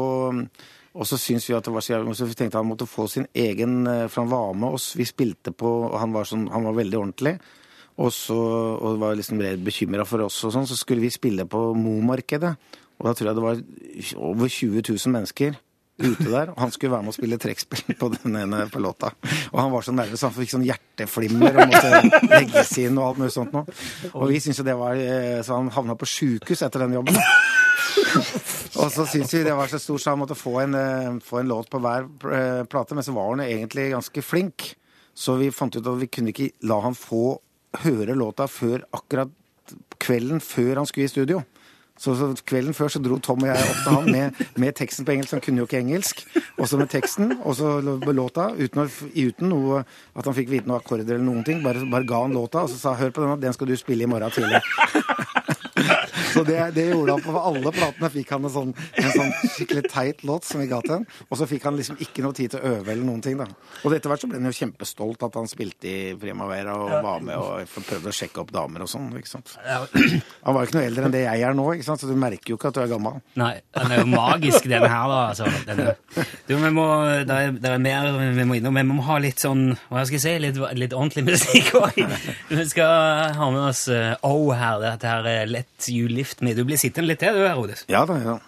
[0.97, 3.05] og så syntes vi at det var så jævlig, så vi tenkte han måtte få
[3.11, 4.91] sin egen eh, For han var med oss.
[4.97, 7.37] Vi spilte på og Han var, sånn, han var veldig ordentlig.
[7.99, 8.37] Og så
[8.79, 10.67] og var liksom bekymra for oss og sånn.
[10.69, 12.55] Så skulle vi spille på Mo-markedet.
[12.99, 13.59] Og da tror jeg det var
[14.29, 15.59] over 20 000 mennesker
[15.99, 19.11] ute der, og han skulle være med å spille trekkspill på den ene på låta.
[19.51, 23.19] Og han var så nervøs, han fikk sånn hjerteflimmer og måtte legges inn og alt
[23.19, 23.79] mulig sånt noe.
[24.13, 27.19] Og vi syntes jo det var eh, Så han havna på sjukehus etter den jobben.
[28.79, 31.41] Og så syntes vi det var så stort, så han måtte få en, eh, få
[31.41, 32.95] en låt på hver eh, plate.
[32.95, 34.73] Men så var han egentlig ganske flink,
[35.13, 37.39] så vi fant ut at vi kunne ikke la han få
[37.83, 39.33] høre låta før akkurat
[40.01, 41.43] kvelden før han skulle i studio.
[41.99, 45.03] Så, så kvelden før så dro Tom og jeg opp til han med, med teksten
[45.03, 45.33] på engelsk.
[45.35, 46.21] Han kunne jo ikke engelsk.
[46.55, 50.79] Og så med teksten, og så låta, uten, uten noe at han fikk vite noen
[50.79, 51.59] akkorder eller noen ting.
[51.65, 54.07] Bare, bare ga han låta, og så sa hør på denne, den skal du spille
[54.07, 54.63] i morgen tidlig.
[56.33, 58.11] Så det, det gjorde han på alle platene.
[58.13, 61.07] Fikk han en sånn, en sånn skikkelig teit låt som vi ga til han.
[61.29, 63.39] Og så fikk han liksom ikke noe tid til å øve eller noen ting.
[63.39, 63.47] da.
[63.83, 67.23] Og etter hvert så ble han jo kjempestolt at han spilte i Primavera og var
[67.25, 69.09] med og prøvde å sjekke opp damer og sånn.
[69.19, 69.55] ikke sant?
[70.45, 72.01] Han var jo ikke noe eldre enn det jeg er nå, ikke sant?
[72.01, 73.19] så du merker jo ikke at du er gammel.
[73.39, 75.19] Nei, den er jo magisk, den her, da.
[75.31, 75.49] Altså.
[75.67, 75.99] Den er,
[76.47, 76.85] du, vi må,
[77.27, 78.79] det er, det er mer vi må innom.
[78.79, 81.99] Vi må ha litt sånn, hva skal jeg si, litt, litt ordentlig musikk òg.
[82.49, 84.79] Vi skal ha med oss uh, O her.
[84.83, 86.53] Dette her er Let You Lift Me.
[86.53, 87.85] Du blir sittende litt til, du, Herodes.
[87.87, 88.39] Ja da, ja.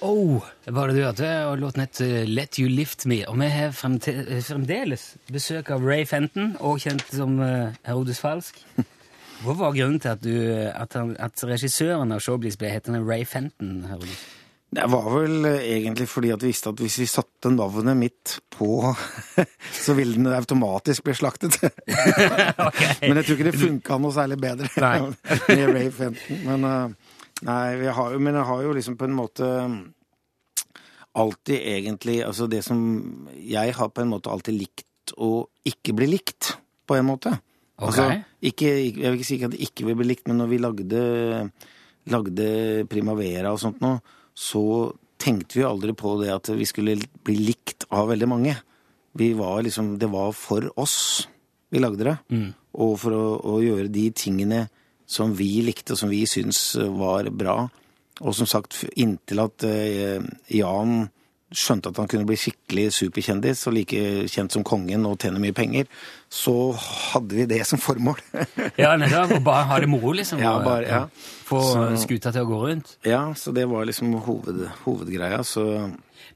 [0.00, 1.30] Oh, var det du hørte?
[1.48, 3.22] Og låten het eh, Let You Lift Me.
[3.28, 8.60] Og vi har eh, fremdeles besøk av Ray Fenton, også kjent som eh, Herodes Falsk.
[9.44, 10.34] Hva var grunnen til at, du,
[10.68, 13.84] at, han, at regissøren av Showbiz ble hetende Ray Fenton?
[13.88, 14.26] Herodes?
[14.70, 18.34] Det var vel eh, egentlig fordi at vi visste at hvis vi satte navnet mitt
[18.52, 18.82] på,
[19.84, 21.56] så ville den automatisk bli slaktet.
[23.00, 24.68] Men jeg tror ikke det funka noe særlig bedre
[25.48, 26.42] med Ray Fenton.
[26.44, 27.14] Men, eh,
[27.48, 29.48] nei, vi har, men jeg har jo liksom på en måte
[31.18, 32.80] alltid egentlig Altså det som
[33.38, 36.52] Jeg har på en måte alltid likt å ikke bli likt,
[36.84, 37.30] på en måte.
[37.78, 37.86] Okay.
[37.88, 38.04] Altså,
[38.44, 41.02] ikke, jeg vil ikke si at det ikke vil bli likt, men når vi lagde,
[42.12, 42.48] lagde
[42.90, 43.94] Primavera og sånt nå,
[44.38, 44.64] så
[45.18, 46.94] tenkte vi aldri på det at vi skulle
[47.26, 48.54] bli likt av veldig mange.
[49.18, 51.26] Vi var liksom, Det var for oss
[51.70, 52.16] vi lagde det.
[52.78, 54.68] Og for å, å gjøre de tingene
[55.08, 57.58] som vi likte, og som vi syntes var bra.
[58.20, 60.22] Og som sagt, inntil at eh,
[60.54, 61.08] Jan
[61.54, 65.54] skjønte at han kunne bli skikkelig superkjendis og like kjent som kongen og tjene mye
[65.56, 65.86] penger,
[66.28, 68.18] så hadde vi det som formål.
[68.82, 69.32] Ja, nettopp.
[69.38, 70.42] Og bare ha det moro, liksom.
[70.44, 71.00] Ja, bare- ja.
[71.48, 71.62] Få
[71.96, 72.96] skuta til å gå rundt.
[73.08, 75.64] ja, så det var liksom hoved, hovedgreia, så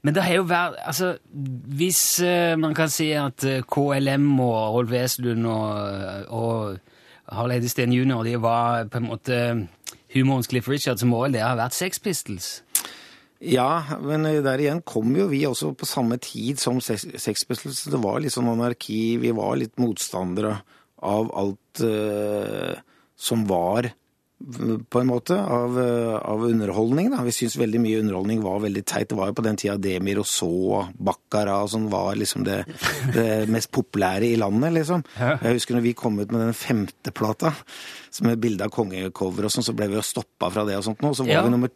[0.01, 1.17] Men det har jo vært Altså,
[1.77, 6.79] hvis eh, man kan si at eh, KLM og Rolf Weslund og, og
[7.31, 8.23] Harl Eide Steen jr.
[8.25, 9.67] de var på en måte
[10.13, 12.63] humorens Cliff Richard, så må vel det ha vært Sex Pistols?
[13.43, 17.99] Ja, men der igjen kom jo vi også på samme tid som Sex Sex Det
[17.99, 19.17] var litt sånn anarki.
[19.19, 20.61] Vi var litt motstandere
[21.03, 22.79] av alt uh,
[23.19, 23.89] som var
[24.43, 27.09] på en måte, av, uh, av underholdning.
[27.13, 27.21] Da.
[27.23, 29.07] Vi syntes veldig mye underholdning var veldig teit.
[29.11, 32.61] Det var jo på den tida Demir og Så og Bakkara som var liksom det,
[33.15, 35.05] det mest populære i landet, liksom.
[35.19, 37.53] Jeg husker når vi kom ut med den femte plata,
[38.11, 40.87] som med bilde av kongecover og sånn, så ble vi jo stoppa fra det og
[40.91, 41.15] sånt nå.
[41.15, 41.47] Så var Ja.
[41.47, 41.71] vi nummer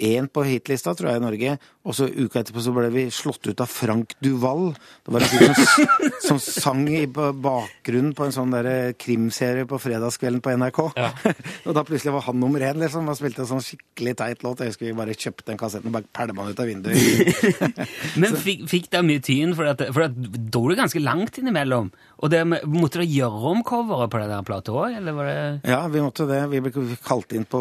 [0.00, 1.56] én på hitlista, tror jeg, i Norge.
[1.88, 4.74] Og så uka etterpå så ble vi slått ut av Frank Duval.
[5.04, 9.78] Det var en fyr som, som sang i bakgrunnen på en sånn der krimserie på
[9.80, 10.80] fredagskvelden på NRK.
[11.66, 14.60] og da plutselig var han nummer én, liksom, og spilte en sånn skikkelig teit låt.
[14.60, 17.56] Jeg husker vi bare kjøpte den kassetten og bare pælma den ut av vinduet.
[18.20, 21.88] Men fikk, fikk det mye tyn, for at, for at dro det ganske langt innimellom?
[22.20, 25.72] Og det, måtte dere gjøre om coveret på det der plata òg, eller var det
[25.72, 26.42] Ja, vi måtte det.
[26.52, 27.60] Vi ble kalt inn på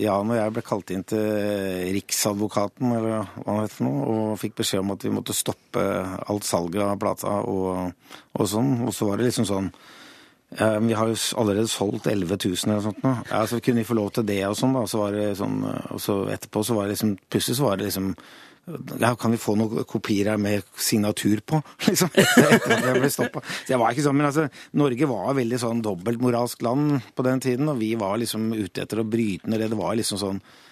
[0.00, 1.29] Jan og jeg ble kalt inn til
[1.94, 5.86] Riksadvokaten, eller hva det for noe, og fikk beskjed om at vi måtte stoppe
[6.26, 8.76] alt salget av plata og, og sånn.
[8.86, 9.72] Og så var det liksom sånn
[10.50, 13.12] vi har jo allerede solgt 11 000 eller sånt nå.
[13.28, 14.80] Ja, så kunne vi få lov til det og sånn, da.
[14.90, 17.86] Så var det sånn, og så etterpå så var det liksom Plutselig så var det
[17.86, 18.08] liksom
[19.00, 21.60] ja, kan vi få noen kopier her med signatur på?
[21.88, 23.42] Liksom, jeg ble stoppa.
[23.68, 24.46] Jeg var ikke sånn, men altså,
[24.78, 29.02] Norge var veldig sånn dobbeltmoralsk land på den tiden, og vi var liksom ute etter
[29.02, 29.70] å bryte ned det.
[29.72, 30.68] Det var liksom sånn eh,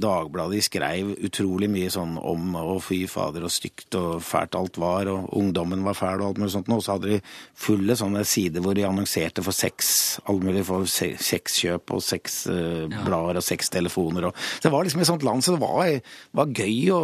[0.00, 5.08] Dagbladet skrev utrolig mye sånn om å fy fader og stygt og fælt alt var,
[5.10, 6.70] og ungdommen var fæl og alt mulig sånt.
[6.70, 7.20] Og så hadde de
[7.58, 13.40] fulle sånne sider hvor de annonserte for sex, all mulig for se- sexkjøp og sexblader
[13.40, 14.28] og sextelefoner.
[14.30, 15.92] Og, så det var liksom et sånt land, så det var,
[16.40, 17.02] var gøy å,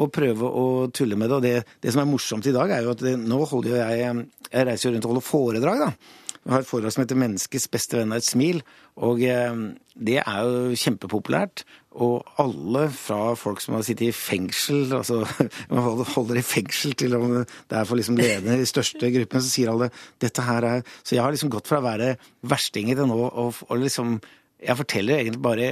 [0.00, 1.36] å prøve å tulle med det.
[1.40, 3.82] Og det, det som er morsomt i dag, er jo at det, nå holder jo
[3.82, 6.16] jeg Jeg reiser jo rundt og holder foredrag, da.
[6.40, 8.62] Jeg har et foredrag som heter 'Menneskets beste venn er et smil'.
[8.96, 9.58] Og eh,
[9.94, 11.62] det er jo kjempepopulært.
[11.98, 15.24] Og alle fra folk som har sittet i fengsel, altså
[15.72, 19.50] man holder, i fengsel til om det er for liksom ledende i største gruppen, så
[19.50, 19.88] sier alle
[20.22, 22.12] dette her er Så jeg har liksom gått fra å være
[22.46, 24.20] versting til nå og, og liksom
[24.62, 25.70] Jeg forteller egentlig bare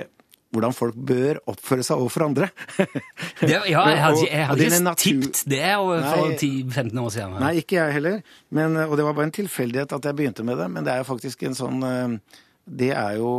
[0.49, 2.47] hvordan folk bør oppføre seg overfor andre.
[2.81, 7.35] det, Ja, jeg hadde, jeg hadde ikke natur- tippet det for 10-15 år siden.
[7.43, 8.23] Nei, ikke jeg heller.
[8.57, 10.71] Men, og det var bare en tilfeldighet at jeg begynte med det.
[10.73, 13.31] Men det er jo faktisk en sånn eh, Det er jo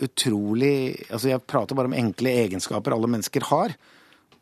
[0.00, 3.76] utrolig Altså, jeg prater bare om enkle egenskaper alle mennesker har.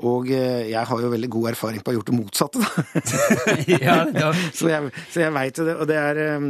[0.01, 2.85] Og eh, jeg har jo veldig god erfaring på å ha gjort det motsatte, da.
[3.85, 4.31] ja, ja.
[4.59, 5.77] så jeg, så jeg veit jo det.
[5.77, 6.47] Og det er, eh,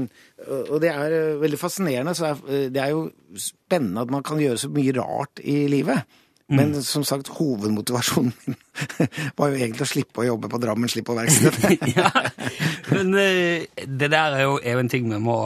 [0.60, 2.14] og det er eh, veldig fascinerende.
[2.14, 6.18] Så det er jo spennende at man kan gjøre så mye rart i livet.
[6.50, 8.56] Men som sagt, hovedmotivasjonen min
[9.38, 11.84] var jo egentlig å slippe å jobbe på Drammen, slippe å verksted.
[11.94, 12.10] ja.
[12.90, 15.36] Men det der er jo, er jo en ting vi må,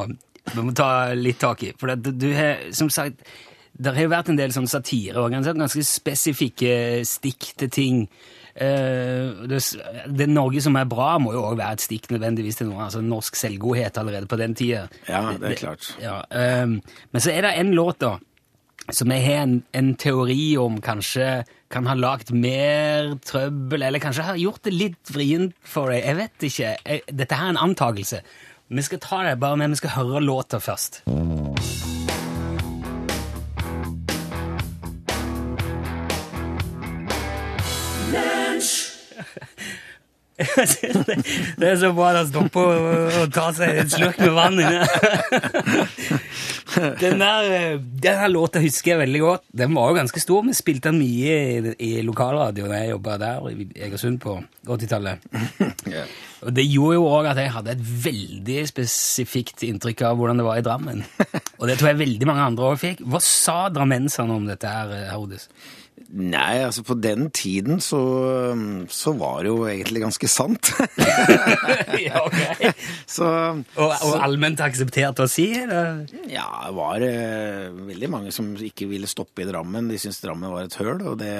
[0.52, 1.72] vi må ta litt tak i.
[1.78, 3.24] For det, du har, som sagt,
[3.74, 6.74] det har vært en del sånn satire og ganske, ganske spesifikke
[7.08, 8.02] stikk til ting.
[8.54, 9.58] Uh, det,
[10.14, 12.84] det Norge som er bra, må jo òg være et stikk nødvendigvis til noe.
[12.86, 14.84] altså Norsk selvgodhet allerede på den tida.
[15.08, 15.90] Ja, det er klart.
[16.02, 16.78] Ja, ehm,
[17.10, 18.14] men så er det en låt, da,
[18.92, 24.28] som jeg har en, en teori om kanskje kan ha lagd mer trøbbel, eller kanskje
[24.28, 26.04] har gjort det litt vrient for deg.
[26.04, 26.74] Jeg vet ikke.
[26.78, 28.20] Jeg, dette her er en antakelse.
[28.74, 31.02] Vi skal ta det bare med vi skal høre låta først.
[40.34, 44.82] det er så bra å stoppe og, og ta seg en slurk med vann inni.
[46.98, 49.44] Den der, eh, den her låta husker jeg veldig godt.
[49.54, 50.42] Den var jo ganske stor.
[50.42, 55.22] Vi spilte den mye i, i lokalradio da jeg jobba der i Egersund på 80-tallet.
[56.44, 60.46] Og det gjorde jo òg at jeg hadde et veldig spesifikt inntrykk av hvordan det
[60.46, 61.00] var i Drammen.
[61.60, 63.00] Og det tror jeg veldig mange andre òg fikk.
[63.08, 65.48] Hva sa drammenserne om dette her, Herodes?
[66.14, 67.98] Nei, altså på den tiden så,
[68.90, 70.70] så var det jo egentlig ganske sant.
[72.06, 72.68] ja, ok.
[73.06, 75.48] så Og, og allment akseptert å si?
[75.58, 76.04] Eller?
[76.30, 79.88] ja, det var eh, veldig mange som ikke ville stoppe i Drammen.
[79.90, 81.02] De syntes Drammen var et høl.
[81.02, 81.32] Og det,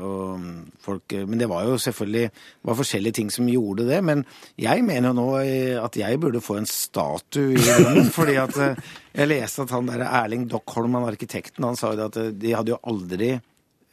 [0.00, 0.44] og
[0.84, 2.26] folk, men det var jo selvfølgelig
[2.68, 4.02] var forskjellige ting som gjorde det.
[4.04, 4.26] Men
[4.60, 8.12] jeg mener jo nå eh, at jeg burde få en statue i Drammen.
[8.18, 12.00] fordi at eh, jeg leste at han der Erling Dockholm, han arkitekten, han sa jo
[12.00, 13.32] det at eh, de hadde jo aldri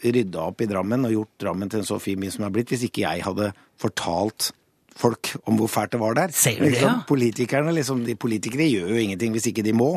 [0.04, 2.56] rydda opp i Drammen og gjort Drammen til en så fin by som det har
[2.56, 4.52] blitt, hvis ikke jeg hadde fortalt
[5.00, 6.34] folk om hvor fælt det var der.
[6.36, 6.96] Ser du det, ja?
[7.08, 9.94] Politikerne, liksom, de politikere gjør jo ingenting hvis ikke de må.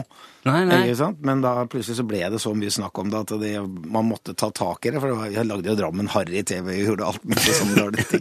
[0.47, 0.81] Nei, nei.
[1.27, 4.35] Men da plutselig så ble det så mye snakk om det at det, man måtte
[4.39, 5.03] ta tak i det.
[5.03, 8.07] For jeg lagde jo Drammen harry TV, og gjorde alt mulig sånn dårlig.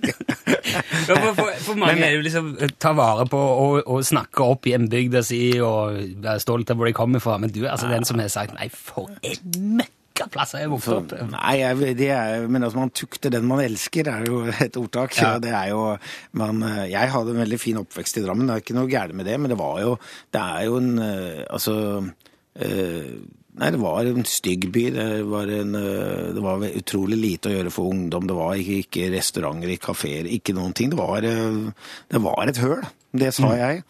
[0.71, 4.05] Ja, for, for, for mange er det jo liksom eh, ta vare på og, og
[4.07, 7.73] snakke opp hjembygda si og være stolt av hvor de kommer fra, men du er
[7.73, 10.00] altså den som har sagt nei, for en Hvilke
[10.31, 11.15] plasser er vokst opp?
[11.31, 15.17] nei, jeg, det er, men altså, man tukter den man elsker, er jo et ordtak.
[15.17, 15.35] Ja.
[15.41, 15.83] Det er jo,
[16.39, 19.17] man, eh, jeg hadde en veldig fin oppvekst i Drammen, det er ikke noe gærent
[19.17, 19.93] med det, men det var jo,
[20.33, 21.77] det er jo en, eh, altså,
[22.61, 23.13] øh,
[23.51, 24.81] Nei, det var en stygg by.
[24.95, 28.23] Det var, en, det var utrolig lite å gjøre for ungdom.
[28.29, 30.93] Det var ikke, ikke restauranter, ikke kafeer, ikke noen ting.
[30.93, 32.79] Det var, det var et høl.
[33.11, 33.81] Det sa jeg.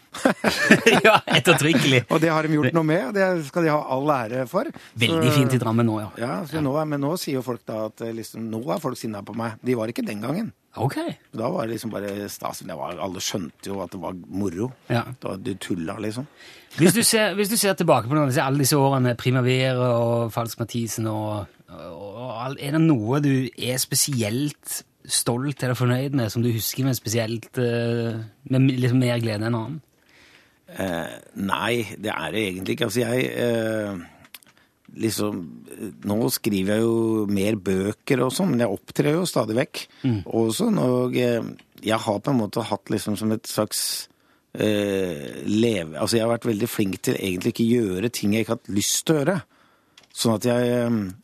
[1.06, 2.00] ja, ettertrykkelig.
[2.10, 4.66] Og det har de gjort noe med, det skal de ha all ære for.
[4.98, 6.08] Veldig Så- fint i Drammen nå, ja.
[6.18, 8.98] Ja, så Nå men nå sier jo folk da at eh, liksom, nå er folk
[8.98, 9.60] sinna på meg.
[9.62, 10.50] De var ikke den gangen.
[10.76, 10.96] Ok.
[11.36, 12.62] Da var det liksom bare stas.
[12.66, 14.72] Var, alle skjønte jo at det var moro.
[14.90, 15.04] Ja.
[15.20, 16.26] Da Du tulla, liksom.
[16.78, 20.58] Hvis du ser, hvis du ser tilbake på noen, alle disse årene, Primavera og Falsk
[20.64, 26.44] Mathisen og, og, og Er det noe du er spesielt stolt eller fornøyd med, som
[26.44, 28.20] du husker med spesielt eh,
[28.52, 29.80] Med liksom mer glede enn annen?
[30.72, 32.88] Eh, nei, det er det egentlig ikke.
[32.88, 33.98] Altså, jeg eh,
[35.02, 39.58] liksom eh, Nå skriver jeg jo mer bøker og sånn, men jeg opptrer jo stadig
[39.58, 39.84] vekk.
[40.32, 41.44] Og sånn, og eh,
[41.82, 44.08] jeg har på en måte hatt liksom som et slags
[44.54, 45.98] eh, leve...
[45.98, 48.76] Altså, jeg har vært veldig flink til egentlig ikke gjøre ting jeg ikke har hatt
[48.78, 49.38] lyst til å gjøre.
[50.12, 50.72] Sånn at jeg,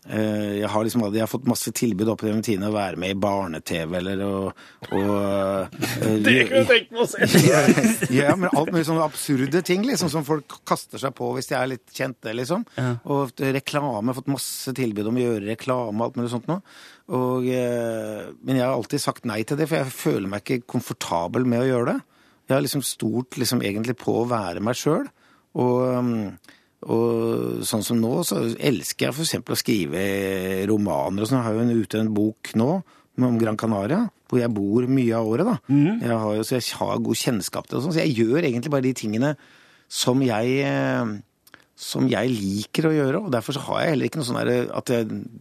[0.09, 3.13] eh, jeg har liksom jeg har fått masse tilbud opp gjennom tidene å være med
[3.13, 7.29] i barne-TV eller å og, eh, Det kunne jeg tenkt meg å se!
[8.17, 11.59] ja, men alt mulig sånne absurde ting liksom, som folk kaster seg på hvis de
[11.59, 12.65] er litt kjente, liksom.
[12.81, 12.95] Ja.
[13.13, 16.65] Og reklame, fått masse tilbud om å gjøre reklame og alt mulig sånt noe.
[17.13, 20.69] Og, eh, men jeg har alltid sagt nei til det, for jeg føler meg ikke
[20.79, 22.01] komfortabel med å gjøre det.
[22.49, 25.11] Jeg har liksom stort liksom egentlig på å være meg sjøl.
[25.61, 26.55] Og, mm,
[26.87, 30.03] og sånn som nå, så elsker jeg eksempel å skrive
[30.71, 31.41] romaner og sånn.
[31.41, 32.71] Jeg har jo ute en bok nå
[33.19, 35.57] om Gran Canaria, hvor jeg bor mye av året, da.
[36.05, 38.45] Jeg har jo, så jeg har god kjennskap til det og sånn, så jeg gjør
[38.45, 39.33] egentlig bare de tingene
[39.91, 41.17] som jeg eh,
[41.79, 44.91] som jeg liker å gjøre, og derfor så har jeg heller ikke noe sånn at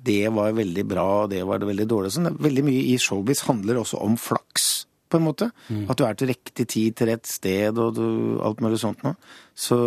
[0.06, 2.12] det var veldig bra, og det var veldig dårlig.
[2.14, 2.30] Sånn.
[2.38, 5.50] Veldig mye i showbiz handler også om flaks, på en måte.
[5.88, 8.06] At du er til riktig tid til rett sted, og du,
[8.44, 9.18] alt mulig sånt noe.
[9.58, 9.78] Så,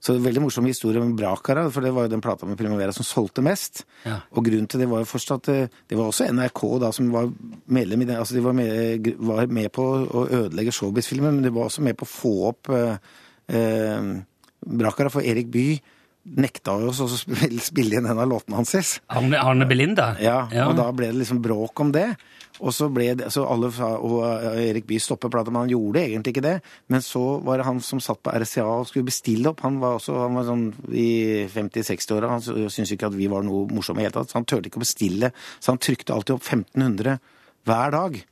[0.00, 2.58] så det er veldig morsom historie om Brakara, for det var jo den plata med
[2.60, 3.84] Primavera som solgte mest.
[4.06, 4.22] Ja.
[4.32, 5.58] Og grunnen til det var jo først at det,
[5.92, 7.30] det var også NRK da som var
[7.72, 11.54] medlem i det, altså de var med, var med på å ødelegge showbiz-filmen, men de
[11.54, 13.16] var også med på å få opp eh,
[13.52, 14.12] eh,
[14.62, 15.82] Brakara for Erik Bye
[16.22, 19.00] nekta jo også å spille, spille inn en av låtene hans.
[19.10, 19.66] Arne, Belinda?
[19.68, 20.06] Belinda?
[20.22, 22.12] Ja, og da ble det liksom bråk om det.
[22.62, 25.72] Og så ble det, så alle sa, og uh, Erik Bye stoppet plata, men han
[25.72, 26.56] gjorde egentlig ikke det.
[26.92, 29.64] Men så var det han som satt på RCA og skulle bestille opp.
[29.66, 31.08] Han var også han var sånn i
[31.50, 32.34] 50-60-åra.
[32.36, 34.70] Han syntes ikke at vi var noe morsomme i det hele tatt, så han turte
[34.70, 35.32] ikke å bestille.
[35.58, 37.18] Så han trykte alltid opp 1500
[37.66, 38.22] hver dag.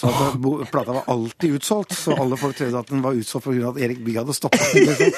[0.00, 3.68] Så at plata var alltid utsolgt, så alle folk trodde at den var utsolgt pga.
[3.68, 4.86] at Erik Bye hadde stoppa den.
[4.88, 5.10] Liksom.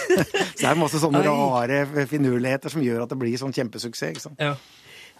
[0.53, 4.15] Så det er masse sånne rare finurligheter som gjør at det blir sånn kjempesuksess.
[4.17, 4.41] ikke sant?
[4.43, 4.57] Ja.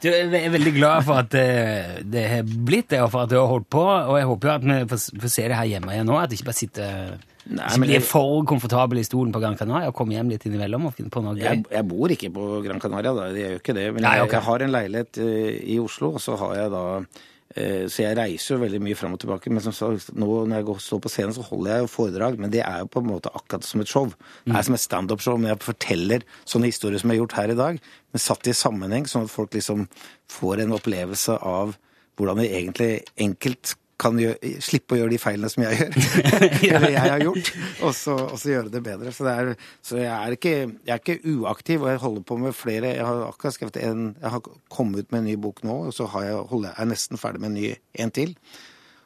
[0.03, 3.31] Du, jeg er veldig glad for at det, det har blitt det, og for at
[3.31, 3.83] du har holdt på.
[3.87, 6.35] Og jeg håper jo at vi får, se det her hjemme igjen nå, at du
[6.37, 7.13] ikke bare sitter
[7.43, 10.45] Nei, ikke blir jeg- for komfortabel i stolen på Gran Canaria og kommer hjem litt
[10.47, 11.73] innimellom og finner på noe Jeg, gøy.
[11.75, 13.29] jeg bor ikke på Gran Canaria, da.
[13.35, 13.87] jeg gjør ikke det.
[13.95, 16.85] Men Nei, jeg, jeg har en leilighet eh, i Oslo, og så har jeg da
[16.99, 19.51] eh, Så jeg reiser jo veldig mye fram og tilbake.
[19.53, 22.39] Men som sagt, nå når jeg går, står på scenen, så holder jeg jo foredrag.
[22.41, 24.09] Men det er jo på en måte akkurat som et show.
[24.47, 27.53] Det er som et standup-show, når jeg forteller sånne historier som jeg har gjort her
[27.53, 27.81] i dag,
[28.13, 29.85] men satt i sammenheng, sånn at folk liksom
[30.33, 31.77] får en opplevelse av
[32.17, 35.95] hvordan det egentlig enkelt kan gjøre, slippe å gjøre de feilene som jeg gjør.
[36.73, 37.53] Eller jeg har gjort,
[37.87, 39.15] og så, og så gjøre det bedre.
[39.15, 39.53] Så, det er,
[39.85, 40.57] så jeg, er ikke,
[40.89, 44.05] jeg er ikke uaktiv, og jeg holder på med flere Jeg har akkurat skrevet en
[44.19, 46.85] Jeg har kommet ut med en ny bok nå, og så har jeg, holder, er
[46.85, 48.35] jeg nesten ferdig med en ny en til.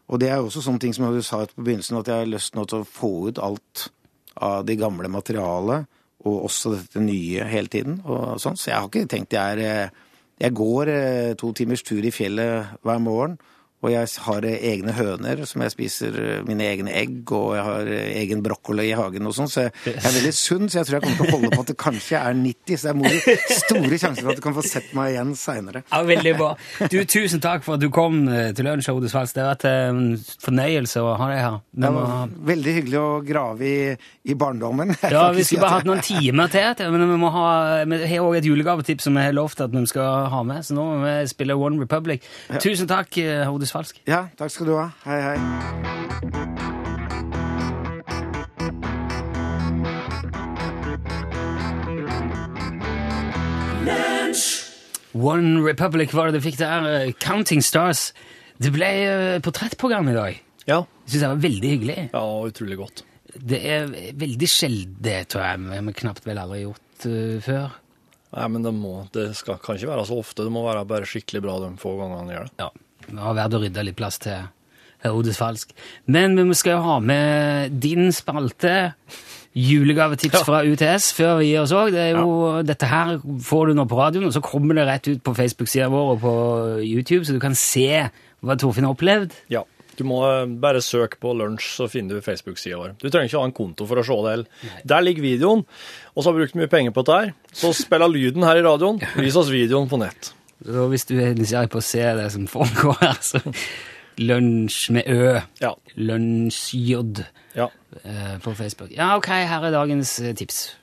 [0.06, 2.56] Og det er også sånne ting som du sa på begynnelsen, at jeg har lyst
[2.56, 3.88] nå til å få ut alt
[4.36, 5.88] av det gamle materialet,
[6.26, 8.00] og også dette nye hele tiden.
[8.04, 8.58] og sånn.
[8.58, 10.02] Så jeg har ikke tenkt jeg er eh,
[10.36, 13.38] Jeg går eh, to timers tur i fjellet hver morgen.
[13.84, 17.90] Og jeg har egne høner som jeg spiser eh, mine egne egg, og jeg har
[17.92, 20.88] eh, egen brokkoli i hagen og sånn, så jeg, jeg er veldig sunn, så jeg
[20.88, 23.44] tror jeg kommer til å holde på at det kanskje er 90, så det er
[23.60, 25.84] store sjanser for at du kan få sett meg igjen seinere.
[25.92, 26.48] Ja, Veldig bra.
[26.88, 29.34] Du, Tusen takk for at du kom eh, til Lunsj, Ode Svalds.
[29.36, 30.00] Det har vært en
[30.42, 31.58] fornøyelse å ha deg her.
[31.76, 33.76] Det var veldig hyggelig å grave i,
[34.30, 34.94] i barndommen.
[35.12, 37.46] Ja, vi skulle bare hatt noen timer til, men vi må ha,
[37.88, 40.76] vi har òg et julegavetips som vi har lovt at vi skal ha med, så
[40.76, 42.24] nå må vi spille One Republic.
[42.62, 43.98] Tusen takk, eh, Odde Falsk.
[44.06, 44.90] Ja, takk skal du ha.
[45.02, 45.36] Hei, hei.
[55.16, 56.86] One Republic var det du fikk der.
[56.86, 58.12] eh, Counting Stars.
[58.60, 60.42] Det ble eh, portrettprogram i dag.
[60.66, 60.84] Ja.
[61.06, 62.10] Jeg synes det var veldig hyggelig.
[62.12, 63.04] ja, utrolig godt.
[63.36, 67.74] Det er veldig sjelden, det tror jeg, vi har knapt vel aldri gjort uh, før.
[68.32, 70.46] Nei, men det, må, det skal, kan ikke være så ofte.
[70.46, 72.54] Det må være bare skikkelig bra de få gangene han gjør det.
[72.64, 72.70] Ja,
[73.10, 74.46] det har vært å rydde litt plass til
[75.04, 75.72] Herodes Falsk.
[76.10, 78.76] Men vi skal jo ha med din spalte,
[79.56, 81.94] julegavetips fra UTS, før vi gir oss òg.
[81.94, 82.10] Det
[82.68, 83.14] Dette her
[83.46, 86.20] får du nå på radioen, og så kommer det rett ut på Facebook-sida vår og
[86.24, 86.34] på
[86.84, 87.88] YouTube, så du kan se
[88.44, 89.32] hva Torfinn har opplevd.
[89.52, 89.64] Ja.
[89.96, 92.96] Du må eh, bare søke på lunsj, så finner du Facebook-sida vår.
[93.00, 94.34] Du trenger ikke ha en konto for å se det.
[94.34, 94.82] heller.
[94.92, 95.64] Der ligger videoen,
[96.12, 97.32] og så har vi brukt mye penger på dette her.
[97.56, 99.00] Så spiller lyden her i radioen.
[99.22, 100.34] Vis oss videoen på nett.
[100.64, 103.40] Så hvis du er nysgjerrig på å se det som foregår her, så
[104.16, 105.40] Lunsj med Ø.
[105.60, 105.74] Ja.
[105.94, 106.94] Lunsjj
[107.54, 107.68] ja.
[108.04, 108.90] eh, på Facebook.
[108.96, 110.76] Ja, ok, her er dagens eh, tips.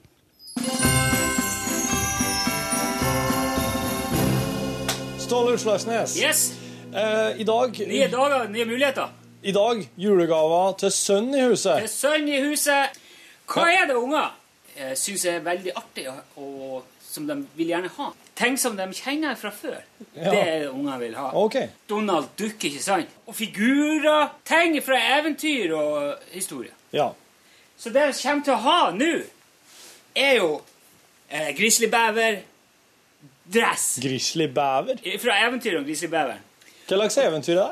[5.17, 6.17] Ståle Utslagsnes.
[6.21, 6.53] Yes!
[6.93, 9.09] Eh, I dag Nye dager, nye muligheter.
[9.43, 11.81] I dag julegaver til sønnen i huset.
[11.81, 12.99] Til sønn i huset.
[13.49, 14.29] Hva er det unger
[14.77, 16.05] eh, syns er veldig artig,
[16.37, 18.11] og som de vil gjerne ha?
[18.35, 19.81] Ting som de kjenner fra før.
[20.15, 20.29] Ja.
[20.31, 21.27] Det er det unger vil ha.
[21.37, 21.67] Okay.
[21.89, 23.11] Donald Duck, ikke sant?
[23.29, 24.31] Og figurer.
[24.45, 26.73] Ting fra eventyr og historie.
[26.93, 27.11] Ja.
[27.77, 29.11] Så det vi kommer til å ha nå,
[30.15, 30.49] er jo
[31.29, 32.41] eh, grizzlybever,
[33.53, 33.87] dress.
[34.01, 35.01] Grizzlybever.
[35.21, 36.43] Fra eventyret om grizzlybeveren.
[36.87, 37.71] Hva slags eventyr er det?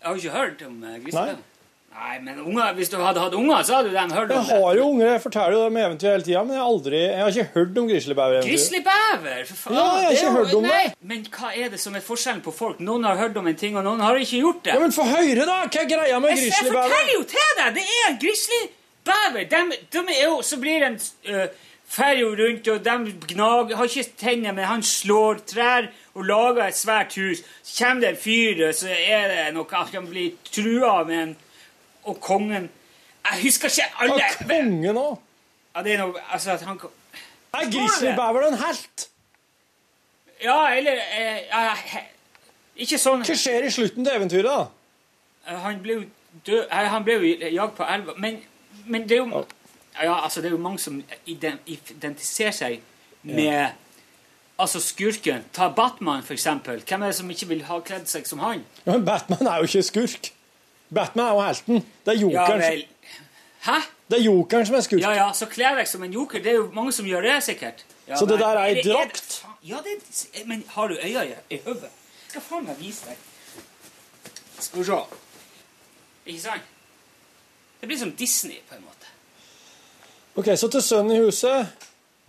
[0.00, 1.46] Jeg har ikke hørt om uh, grizzlybeveren.
[1.90, 4.54] Nei, men unger, hvis du hadde hatt unger, så hadde du dem hørt om det.
[4.54, 7.20] har jo unger, jeg forteller jo dem eventyr hele tida, men jeg har, aldri, jeg
[7.20, 8.50] har ikke hørt om grizzlybevereventyr.
[8.50, 9.40] Grizzlybever?
[9.48, 9.74] For faen.
[9.74, 10.76] Ja, jeg har ikke hørt om nei.
[10.84, 10.92] det.
[11.12, 12.78] Men hva er det som er forskjellen på folk?
[12.86, 14.76] Noen har hørt om en ting, og noen har ikke gjort det.
[14.76, 15.58] Ja, men få høre, da!
[15.66, 17.74] Hva er greia med jeg, jeg forteller jo til deg!
[17.80, 19.50] Det er en grizzlybever!
[19.50, 21.44] De, de er jo, så blir en uh,
[21.90, 26.68] fer jo rundt, og de gnager Har ikke tenner, men han slår trær og lager
[26.68, 27.42] et svært hus.
[27.66, 31.38] Så kommer det en fyr, så er det noe han blir trua med en
[32.10, 32.68] Og kongen
[33.30, 35.18] Jeg husker ikke alle Og kongen òg.
[35.74, 39.06] Ja, det er noe Altså at han Er grizzlybever en helt?
[40.42, 41.74] Ja, eller eh, ja,
[42.80, 45.56] Ikke sånn Hva skjer i slutten til eventyret, da?
[45.66, 46.04] Han ble jo
[46.46, 48.14] død Han ble jo jagd på elva.
[48.22, 48.40] Men,
[48.86, 49.44] men det er jo
[50.00, 52.80] Ja, altså, det er jo mange som ident- identifiserer seg
[53.22, 53.72] med
[54.60, 55.44] Altså skurken.
[55.56, 56.82] Ta Batman, for eksempel.
[56.84, 58.60] Hvem er det som ikke vil ha kledd seg som han?
[58.84, 60.28] Ja, Men Batman er jo ikke skurk.
[60.94, 61.84] Batman er jo helten.
[62.04, 62.84] Det er Ja jokeren, vel
[63.60, 63.78] Hæ?
[64.10, 65.00] det er jokeren som er skutt.
[65.00, 66.42] Ja ja, så kle deg som en joker.
[66.42, 67.84] Det er jo mange som gjør det, sikkert.
[68.08, 69.44] Ja, Så det der er ei drakt?
[69.62, 69.98] Ja, det
[70.34, 71.90] er Men har du øya i, hodet?
[72.28, 73.16] Skal faen meg vise deg.
[74.58, 74.98] Skal vi se.
[76.26, 76.62] Ikke sant?
[77.80, 79.06] Det blir som Disney, på en måte.
[80.36, 81.66] Ok, Så til sønnen i huset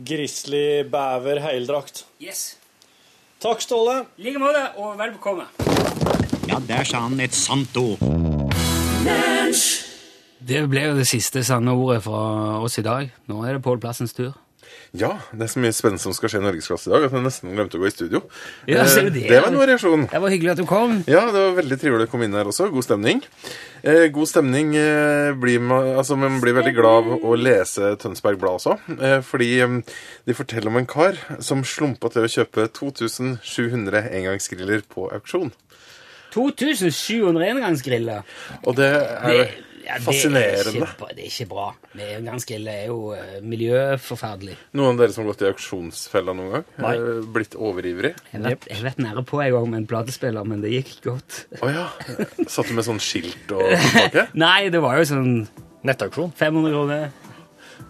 [0.06, 2.06] grizzlybever heldrakt.
[2.22, 2.58] Yes.
[3.42, 4.06] Takk, Ståle.
[4.18, 5.46] I like måte, og vel bekomme.
[6.48, 8.31] Ja, der sa han et sant ord.
[10.42, 12.22] Det ble jo det siste sanne ordet fra
[12.66, 13.10] oss i dag.
[13.30, 14.34] Nå er det Pål Plassens tur.
[14.96, 17.24] Ja, det er så mye spennende som skal skje i Norgesklasse i dag at jeg
[17.24, 18.22] nesten glemte å gå i studio.
[18.68, 19.24] Ja, ser du Eh, det?
[19.30, 20.04] det var en variasjon.
[20.12, 20.98] Det var hyggelig at du kom.
[21.08, 22.68] Ja, det var veldig trivelig å komme inn her også.
[22.74, 23.22] God stemning.
[23.84, 28.40] Eh, god stemning eh, blir man Altså, man blir veldig glad av å lese Tønsberg
[28.42, 28.78] Blad også.
[29.00, 29.80] Eh, fordi eh,
[30.28, 35.52] de forteller om en kar som slumpa til å kjøpe 2700 engangsgriller på auksjon.
[36.34, 38.24] 2700 engangsgriller.
[38.66, 39.44] Og det er jo
[39.82, 40.84] ja, det fascinerende.
[40.86, 41.68] Er ikke, det er ikke bra.
[41.98, 44.58] Med engangsgriller er jo uh, miljøforferdelig.
[44.78, 46.68] Noen av dere som har gått i auksjonsfella noen gang?
[46.86, 46.94] Nei.
[47.00, 48.14] Eh, blitt overivrig?
[48.32, 51.42] Jeg vet, vært, nære på en gang med en platespiller, men det gikk godt.
[51.62, 51.88] Å ja.
[52.46, 54.28] Satt du med sånn skilt og tilbake?
[54.40, 55.36] Nei, det var jo sånn
[55.82, 56.30] Nettauksjon.
[56.38, 57.08] 500 kroner.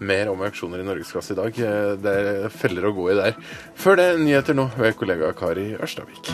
[0.00, 1.60] Mer om auksjoner i Norgesklasse i dag.
[1.60, 3.36] Eh, Det er feller å gå i der.
[3.76, 6.32] Før det, nyheter nå ved kollega Kari Ørstavik.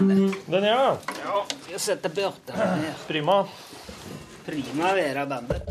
[0.00, 0.96] Den ja.
[1.24, 2.94] Ja, Vi setter Bjarte her.
[3.06, 3.46] Prima.
[4.46, 5.62] Prima vera bandet.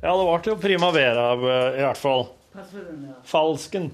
[0.00, 1.26] Ja, det ble jo Prima Vera,
[1.76, 2.24] i hvert fall.
[2.52, 3.16] Pass på den ja?
[3.24, 3.90] Falsken.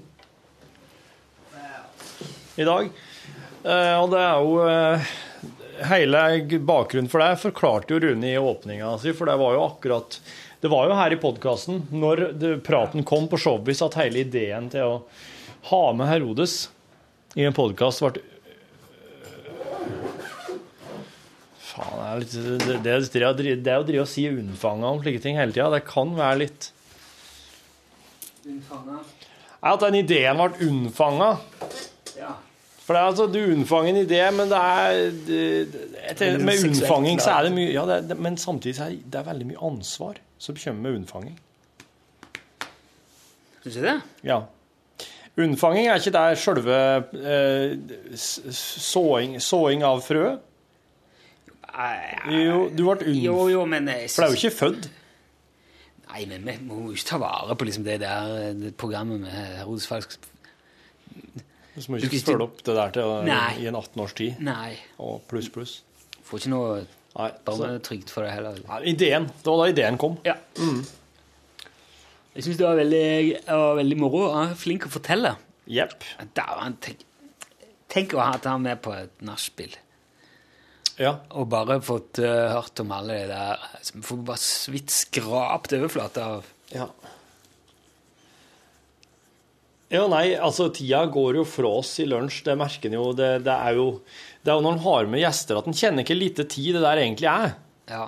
[2.55, 2.89] I dag.
[3.63, 5.11] Eh, og det er jo eh,
[5.91, 6.21] Hele
[6.65, 10.17] bakgrunnen for det forklarte jo Rune i åpninga si, for det var jo akkurat
[10.61, 14.71] Det var jo her i podkasten, når det, praten kom på Showbiz, at hele ideen
[14.73, 14.97] til å
[15.69, 16.63] ha med Herodes
[17.37, 18.23] i en podkast ble
[21.77, 22.97] Faen, det er litt Det, det,
[23.37, 26.41] det, det å drive og si unnfanga om slike ting hele tida, det kan være
[26.45, 26.71] litt
[28.47, 29.01] Unnfanga.
[29.67, 31.31] At den ideen ble unnfanga.
[32.15, 32.35] Ja.
[32.85, 37.19] For det er altså, Du unnfanger en idé, men det er det, det, Med unnfanging
[37.19, 40.21] så er det mye ja, det, Men samtidig så er det, er veldig mye ansvar
[40.39, 41.35] som kommer med unnfanging.
[43.63, 43.97] Syns du det?
[44.23, 44.43] Ja.
[45.37, 46.77] Unnfanging er ikke der sjølve
[47.33, 47.73] eh,
[48.15, 50.37] såing, såing av frø.
[51.77, 53.19] Jo, du ble ung.
[53.21, 54.89] Jo, jo, men jeg For du er jo ikke født.
[56.07, 59.33] Nei, men vi må jo ikke ta vare på liksom det der det programmet med
[59.59, 60.15] Herodes Falsk.
[61.77, 63.49] Du må ikke følge opp det der til Nei.
[63.61, 64.39] i en 18 års tid.
[64.41, 64.77] Nei.
[65.03, 65.75] Og pluss, pluss.
[66.25, 68.57] Får ikke noe Nei, så, barnetrygt for det heller.
[68.67, 69.27] nei, ideen.
[69.29, 70.17] Det var da ideen kom.
[70.25, 70.37] Ja.
[72.37, 73.05] Jeg syns det var veldig,
[73.49, 74.23] var veldig moro.
[74.33, 75.35] Han er flink å fortelle.
[75.67, 76.07] Yep.
[76.37, 77.03] Da han tenk,
[77.91, 79.73] tenk å ha hatt han med på et nachspiel.
[80.97, 81.13] Ja.
[81.37, 85.77] Og bare fått uh, hørt om alle de der som får bare så vidt skrapt
[85.77, 86.89] overflata av Ja.
[89.87, 93.05] Ja, nei, altså tida går jo fra oss i lunsj, det merker en jo.
[93.15, 93.85] Det, det er jo
[94.43, 96.83] det er jo når en har med gjester at en kjenner ikke lite tid det
[96.83, 97.53] der egentlig er.
[97.91, 98.03] Ja.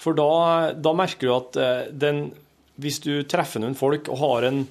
[0.00, 2.26] For da, da merker du at eh, den,
[2.80, 4.64] hvis du treffer noen folk og har en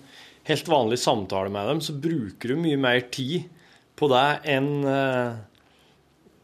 [0.50, 3.48] helt vanlig samtale med dem, så bruker du mye mer tid
[3.98, 5.42] på det enn eh,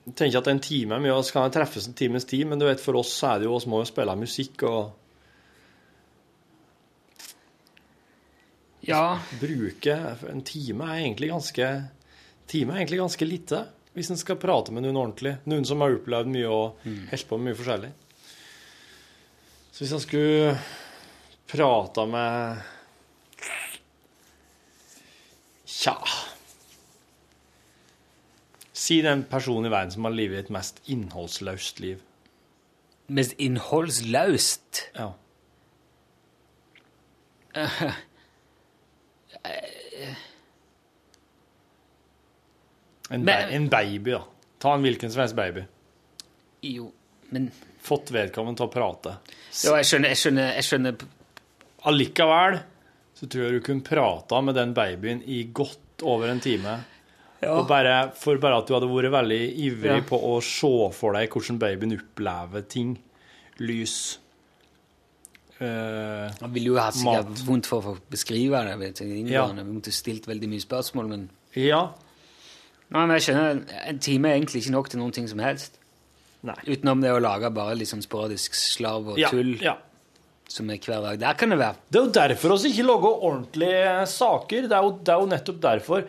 [0.07, 2.47] Jeg tenker at en time er mye, og så kan det treffes en times tid,
[2.49, 4.95] men du vet, for oss så er det jo, oss må jo spille musikk og
[8.87, 9.19] ja.
[9.41, 9.95] bruke
[10.31, 11.67] En time er egentlig ganske
[12.49, 15.33] time er egentlig ganske lite hvis en skal prate med noen ordentlig.
[15.49, 17.89] Noen som har opplevd mye og holdt på med mye forskjellig.
[19.73, 20.53] Så hvis jeg skulle
[21.49, 22.67] prata med
[25.69, 25.95] Tja
[28.79, 31.99] Si den personen i verden som har livet et mest innholdsløst liv.
[33.09, 34.83] Mest innholdsløst.
[34.95, 35.09] Ja.
[43.09, 44.23] En, Men- en baby, da.
[44.59, 45.63] Ta en hvilken som helst baby.
[46.61, 46.91] Jo,
[47.29, 49.13] men Fått vedkommende til å prate.
[49.63, 51.05] Jo, jeg skjønner, jeg skjønner, jeg skjønner
[51.87, 52.57] Allikevel
[53.15, 56.73] så tror jeg du kunne prata med den babyen i godt over en time.
[57.41, 57.53] Ja.
[57.55, 60.01] Og bare, for bare at du hadde vært veldig ivrig Ja.
[60.09, 62.97] på å se for deg hvordan babyen opplever ting.
[63.59, 64.17] Lys.
[65.59, 67.41] Eh, Han ville jo ha sikkert Mat.
[67.47, 68.77] vondt for å få beskrive det.
[68.79, 69.45] Vet jeg, Ja.
[69.47, 71.89] Vi måtte stilt veldig mye spørsmål, men ja.
[72.91, 75.77] Nei, men jeg skjønner, En time er egentlig ikke nok til noen ting som helst.
[76.43, 76.55] Nei.
[76.67, 79.75] Utenom det å lage bare litt sånn sporadisk slarv og Ja, tull ja.
[80.47, 81.19] som er hver dag.
[81.19, 81.75] Der kan det være.
[81.91, 84.61] Det er jo derfor vi ikke lager ordentlige saker.
[84.63, 86.03] Det er jo, det er jo nettopp derfor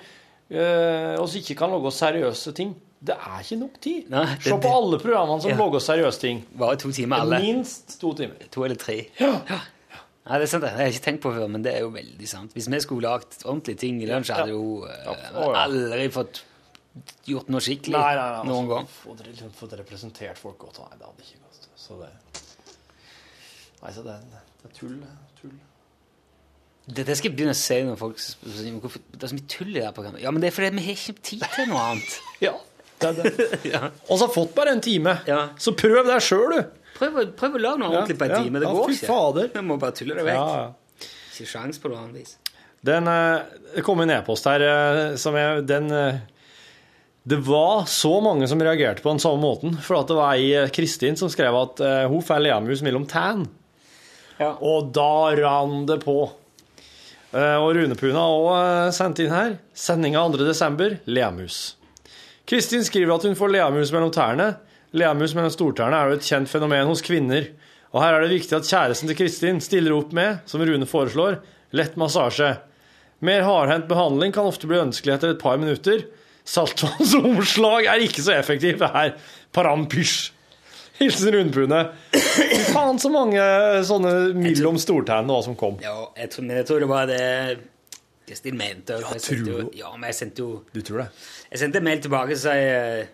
[0.50, 2.74] uh, vi ikke kan lage seriøse ting.
[3.00, 4.08] Det er ikke nok tid.
[4.12, 5.56] Nei, det- Se på alle programmene som Ja.
[5.56, 6.46] lager seriøse ting.
[6.58, 7.38] Bare to timer alle.
[7.40, 8.34] Minst to timer.
[8.50, 9.06] To eller tre.
[9.20, 9.40] Ja.
[10.26, 10.70] Nei, det er sant, det.
[10.70, 12.52] har jeg ikke tenkt på før, men det er jo veldig sant.
[12.52, 15.14] Hvis vi skulle lagd ordentlige ting i lunsj, hadde jo uh, Ja.
[15.32, 15.64] Ja.
[15.64, 16.42] aldri fått
[17.24, 18.44] gjort noe skikkelig Nei, nei, nei.
[18.44, 18.86] noen altså, gang.
[18.86, 20.78] Fått, det, liksom, få det representert folk godt.
[20.78, 21.68] Nei, det hadde ikke gått.
[21.76, 22.10] Så det
[23.82, 24.16] Nei, så det
[24.62, 24.98] det er tull.
[26.88, 29.70] Dette skal jeg begynne å si når folk sier hvorfor det er så mye tull
[29.74, 30.22] i det programmet.
[30.24, 32.18] Ja, men det er fordi vi har ikke tid til noe annet.
[32.46, 32.54] Ja,
[33.00, 33.48] det er det.
[33.74, 33.82] ja.
[34.08, 35.18] Og så har fått bare en time.
[35.28, 35.42] Ja.
[35.60, 36.80] Så prøv det sjøl, du.
[36.96, 38.40] Prøv, prøv å lage noe ordentlig på en ja.
[38.42, 38.60] time.
[38.62, 39.10] Det Ja, går ikke.
[39.12, 39.50] fader.
[39.54, 41.06] Vi må bare tulle det vekk.
[41.30, 42.34] Ikke sjans på noe annet vis.
[42.84, 46.20] Den, eh, det kom en e-post her eh, som jeg Den eh,
[47.28, 49.76] Det var så mange som reagerte på den samme måten.
[49.84, 53.04] For det var ei Kristin som skrev at hun får leamus mellom.
[54.40, 54.54] Ja.
[54.64, 56.22] Og da rann det på.
[57.30, 59.58] Eh, Og Rune Puna har òg sendt inn her.
[59.74, 60.96] Sendinga 2.12.
[61.06, 61.76] Leamus.
[62.50, 64.48] Kristin skriver at hun får leamus mellom tærne.
[64.96, 67.46] Leamus mellom stortærne er jo et kjent fenomen hos kvinner.
[67.94, 71.38] Og her er det viktig at kjæresten til Kristin stiller opp med, som Rune foreslår,
[71.74, 72.56] lett massasje.
[73.22, 76.02] Mer hardhendt behandling kan ofte bli ønskelig etter et par minutter.
[76.48, 79.14] Saltvannsomslag er ikke så effektivt her.
[79.54, 80.30] Parampysj.
[81.00, 81.80] Hilsen Rundpune.
[82.12, 83.40] Fy faen så mange
[83.88, 85.78] sånne mellom stortennene som kom.
[85.84, 87.22] Ja, jeg tror, men jeg tror det var det
[88.28, 88.98] Kristin mente.
[89.00, 91.08] Ja, jeg tror jo, ja, men jeg sendte jo Du tror det?
[91.50, 93.08] Jeg sendte en mail tilbake og sa eh,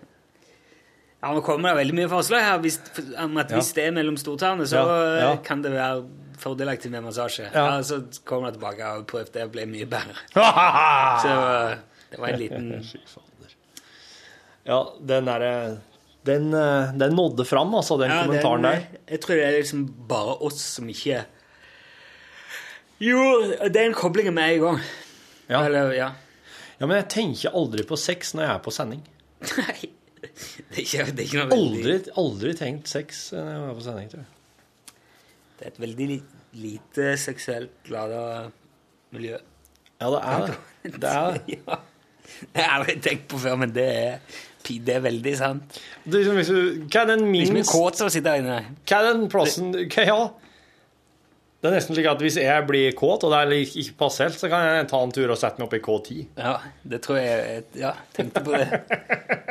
[1.22, 2.76] Ja, nå kommer det veldig mye forslag her hvis,
[3.22, 3.56] om at Ja.
[3.62, 5.30] hvis det er mellom stortærne, så Ja, ja.
[5.32, 6.04] eh, kan det være
[6.42, 7.46] fordelaktig med massasje.
[7.54, 7.64] Ja.
[7.78, 7.82] Ja.
[7.86, 10.18] Så kom jeg tilbake og prøvde det, ble mye bedre.
[11.24, 11.78] Så eh,
[12.12, 12.68] det var en liten
[14.66, 15.52] Ja, den derre
[16.26, 19.00] den, eh, den nådde fram, altså, den Ja, kommentaren den, der.
[19.14, 21.24] Jeg tror det er liksom bare oss som ikke
[23.02, 23.20] Jo,
[23.68, 24.78] det er en kobling med en gang.
[25.50, 25.60] Ja.
[25.66, 26.10] Eller, ja.
[26.80, 29.04] ja, men jeg tenker aldri på sex når jeg er på sending.
[29.56, 29.78] Nei.
[30.26, 33.76] Det er ikke, det er ikke noe veldig Aldri, aldri tenkt sex når jeg er
[33.76, 34.94] på sending, tror jeg.
[35.56, 36.06] Det er et veldig
[36.56, 38.22] lite seksuelt lada
[39.14, 39.38] miljø.
[40.00, 40.56] Ja, det er det.
[41.02, 41.60] Det er det.
[41.60, 41.78] ja.
[42.56, 44.40] Det har jeg tenkt på før, men det er,
[44.86, 45.78] det er veldig sant.
[46.04, 48.42] Det er liksom, hvis du, hva er den er minst kåte av å sitte der
[48.42, 48.58] inne
[48.88, 50.18] Hva er den plassen hva, Ja.
[51.56, 54.50] Det er nesten slik at hvis jeg blir kåt, og det er ikke passelt, så
[54.52, 56.18] kan jeg ta en tur og sette meg opp i K10.
[56.36, 56.52] Ja,
[56.92, 58.68] det tror jeg Ja, tenkte på det.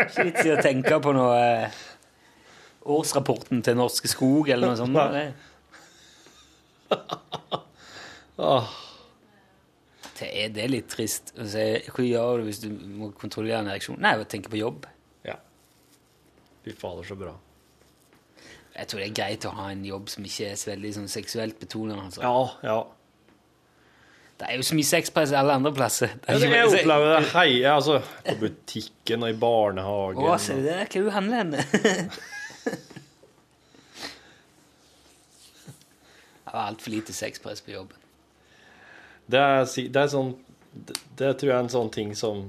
[0.05, 1.82] Ikke vits i å tenke på noe eh,
[2.95, 4.95] årsrapporten til Norske Skog eller noe sånt.
[4.95, 5.28] Nei.
[8.38, 8.74] Åh,
[10.16, 11.63] Det er, det er litt trist å si.
[11.91, 13.97] Hva gjør du hvis du må kontrollere en ereksjon?
[13.99, 14.86] Nei, jeg tenker på jobb.
[16.66, 16.72] Ja.
[16.72, 17.34] Fy fader, så bra.
[18.76, 21.07] Jeg tror det er greit å ha en jobb som ikke er så veldig sånn,
[21.07, 22.01] seksuelt betonende.
[22.09, 22.22] Altså.
[22.26, 22.80] Ja, ja.
[24.36, 26.07] Det er jo så mye sexpress alle andre plasser.
[26.07, 30.24] Det er Jeg, ikke- jeg opplever det hei, altså, på butikken og i barnehagen.
[30.28, 30.89] Å, ser du det?
[30.91, 31.51] Hva du handler hen?
[36.45, 37.97] Det var altfor lite sexpress på jobben.
[39.26, 40.36] Det er, det er sånn
[40.76, 42.43] det, det tror jeg er en sånn ting som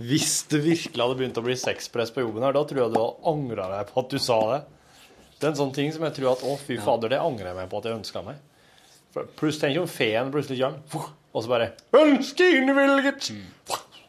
[0.00, 2.96] Hvis det virkelig hadde begynt å bli sexpress på jobben her, da tror jeg du
[2.96, 4.60] hadde angra deg på at du sa det.
[5.36, 7.58] Det er en sånn ting som jeg tror at Å, fy fader, det angrer jeg
[7.58, 8.40] meg på at jeg ønska meg.
[9.36, 13.32] Pluss tenk om feen plutselig kommer, og så bare 'Ønske innvilget!'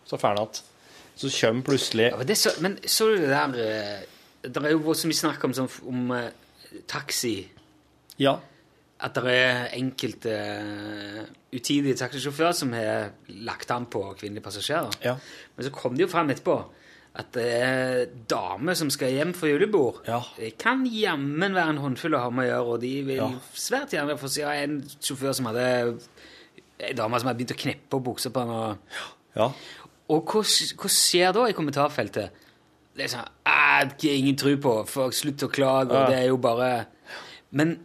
[0.05, 0.61] Så fer han igjen.
[1.15, 4.93] Så kommer plutselig Ja, men, så, men så du det der eh, Det er jo
[4.93, 6.29] så mye snakk om, sånn, om uh,
[6.87, 7.47] taxi
[8.17, 8.39] Ja.
[9.01, 11.23] At det er enkelte uh,
[11.55, 14.99] utidige taxisjåfører som har lagt an på kvinnelige passasjerer.
[15.03, 15.15] Ja.
[15.55, 16.59] Men så kom det jo fram etterpå
[17.11, 19.99] at det er damer som skal hjem for julebord.
[20.07, 20.21] Ja.
[20.37, 23.31] Det kan jammen være en håndfull å ha med å gjøre, og de vil Ja.
[23.53, 25.65] svært gjerne få se en sjåfør som hadde
[26.79, 28.53] en dame som hadde begynt å kneppe og buksa på henne.
[28.53, 28.77] Og,
[29.35, 29.49] ja.
[30.07, 30.41] og hva,
[30.79, 32.31] hva skjer da i kommentarfeltet?
[32.95, 34.73] Det er sånn Æh, er ingen tro på.
[34.87, 35.91] Folk, slutt å klage.
[35.91, 36.01] Ja.
[36.01, 36.71] Og det er jo bare
[37.51, 37.79] Men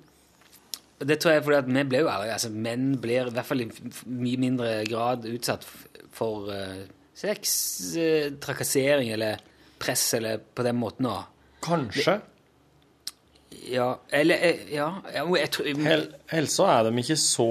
[0.99, 3.65] det tror jeg fordi at vi ble jo aldri altså Menn blir i hvert fall
[3.65, 5.67] i mye mindre grad utsatt
[6.17, 6.87] for uh,
[7.17, 7.51] sex,
[7.99, 9.43] uh, trakassering eller
[9.81, 11.27] press eller på den måten òg.
[11.67, 12.17] Kanskje.
[13.67, 17.47] Ja, eller eh, Ja, ja jeg tror Hel Helsa er de ikke så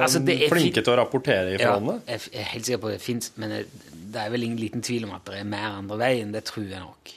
[0.00, 1.96] Altså, det flinke til å rapportere ja, ifra det.
[2.06, 3.60] jeg jeg er helt sikker på at det fins, men det,
[4.14, 6.32] det er vel ingen liten tvil om at det er mer andre veien.
[6.34, 7.14] Det tror jeg nok.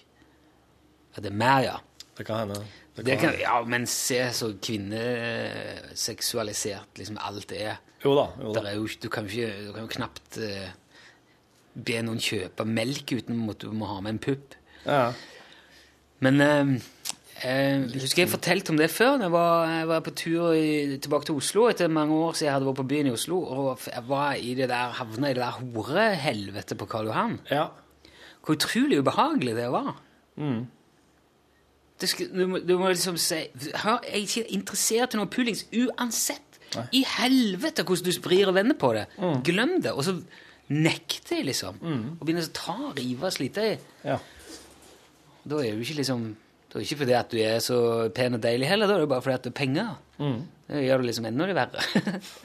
[1.16, 1.78] At det er mer, ja.
[2.18, 2.64] Det kan hende.
[2.94, 7.78] Det kan ja, men se så kvinneseksualisert liksom alt er.
[8.04, 8.28] Jo da.
[8.38, 8.62] Jo da.
[8.70, 10.70] er jo, du, kan jo ikke, du kan jo knapt uh,
[11.74, 14.54] be noen kjøpe melk uten at du må ha med en pupp.
[14.86, 15.14] Ja.
[16.24, 16.70] Men uh,
[17.42, 19.18] eh, jeg husker jeg fortalte om det før.
[19.26, 22.58] Jeg var, jeg var på tur i, tilbake til Oslo etter mange år siden jeg
[22.60, 23.38] hadde vært på byen i Oslo.
[23.42, 27.42] Og jeg var i det der, havna i det der horehelvetet på Karl Johan.
[27.50, 27.66] ja.
[28.44, 29.94] Hvor utrolig ubehagelig det var.
[30.36, 30.66] Det
[32.10, 33.38] skal, du, må, du må liksom si
[33.84, 36.42] Hør, Jeg er ikke interessert i noe pullings uansett.
[36.92, 39.06] I helvete hvordan du vrir og vender på det.
[39.46, 39.92] Glem det.
[39.94, 40.16] Og så
[40.74, 41.78] nekter jeg, liksom.
[42.18, 43.76] Og begynner å ta, rive og slite i.
[44.08, 44.18] ja.
[45.44, 46.22] Da er det jo ikke liksom
[46.72, 47.78] Det er ikke fordi at du er så
[48.16, 49.90] pen og deilig heller, da er det bare fordi at du har penger.
[50.72, 51.84] Det gjør det liksom enda det verre.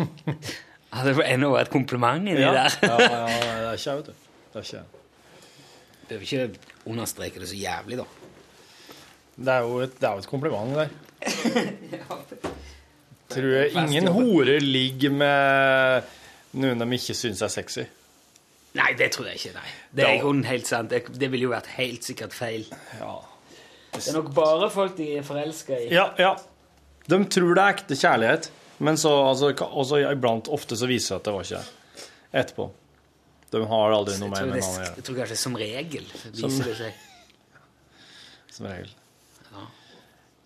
[0.98, 2.50] Hadde det ennå vært et kompliment inni Ja.
[2.56, 2.76] der.
[2.82, 4.12] ja, ja, det er ikke jeg, vet du.
[4.52, 4.84] Det er ikke jeg.
[6.08, 8.06] Behøver ikke understreke det så jævlig, da.
[9.38, 10.88] Det er jo et, det er jo et kompliment der.
[13.28, 16.08] Tror jeg ingen horer ligger med
[16.58, 17.84] noen de ikke syns er sexy.
[18.78, 19.54] Nei, det tror jeg ikke.
[19.56, 19.70] nei.
[19.96, 20.90] Det er jo helt sant.
[20.92, 22.66] Det, det ville jo vært helt sikkert feil.
[22.98, 23.14] Ja.
[23.94, 25.90] Det er nok bare folk de er forelska i.
[25.94, 26.34] ja, ja.
[27.08, 28.50] De tror det er ekte kjærlighet,
[28.84, 32.04] men så altså, også iblant ofte så viser det at det var ikke det.
[32.42, 32.66] Etterpå.
[33.48, 34.90] De har aldri noe med hverandre å gjøre.
[34.98, 36.92] jeg tror kanskje som regel viser Som- det seg.
[38.58, 38.92] Som regel.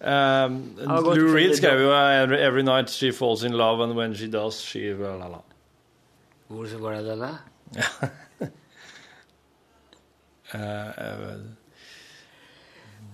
[0.03, 4.27] Um, Lou Reed skrev jo every, 'Every night she falls in love, and when she
[4.27, 5.39] does, she la, la, la.
[6.49, 7.39] Hvor så går det?
[10.55, 11.41] Eh, eh,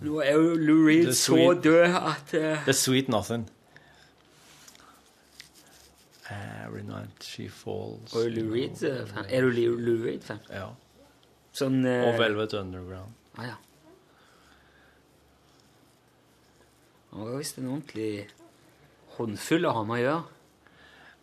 [0.00, 3.48] Nå er jo Lou Reed så død at eh, The sweet nothing.
[6.30, 9.06] Every night she falls Og Lou Reed eh.
[9.28, 10.38] Er du Lou Reed-fan?
[10.50, 10.66] Ja.
[11.56, 13.14] Sånn uh, Og Velvet Underground.
[13.38, 13.54] Ah, ja.
[17.18, 18.28] Han var visst en ordentlig
[19.16, 20.36] håndfull å ha med å gjøre.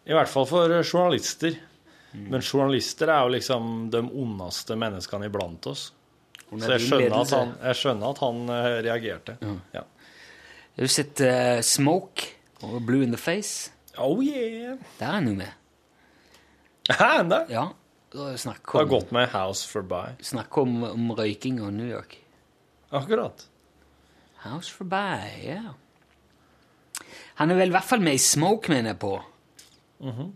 [0.05, 1.55] I hvert fall for journalister.
[1.55, 2.31] journalister.
[2.33, 5.85] Men journalister er jo liksom de ondeste menneskene iblant oss.
[6.45, 9.37] Så jeg skjønner at han, jeg skjønner at han eh, reagerte.
[9.73, 9.85] Ja.
[10.75, 12.27] Har du sett uh, Smoke
[12.67, 13.71] og Blue in the Face?
[13.95, 14.75] Oh yeah!
[14.99, 15.55] Der er han jo med.
[16.91, 17.41] Hæ, enda?
[17.49, 17.69] Ja.
[18.15, 20.15] Er det har gått med House for Buy.
[20.23, 22.19] snakk om, om røyking og New York.
[22.91, 23.47] Akkurat.
[24.43, 25.73] House for Buy, ja.
[27.39, 29.13] Han er vel i hvert fall med i Smoke, mener jeg på.
[30.05, 30.33] Mhm.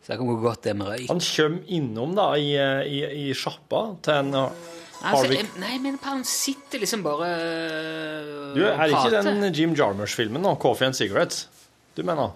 [0.00, 1.08] Så det kan gå godt, det med røyk.
[1.10, 2.52] Han kommer innom da i,
[2.86, 4.34] i, i sjappa til en
[5.02, 5.40] Harvick.
[5.42, 10.42] Altså, nei, men han sitter liksom bare øh, Du, er det ikke den Jim Jarmers-filmen
[10.42, 11.48] nå, 'Coffee and Cigarettes'?
[11.96, 12.30] Du mener?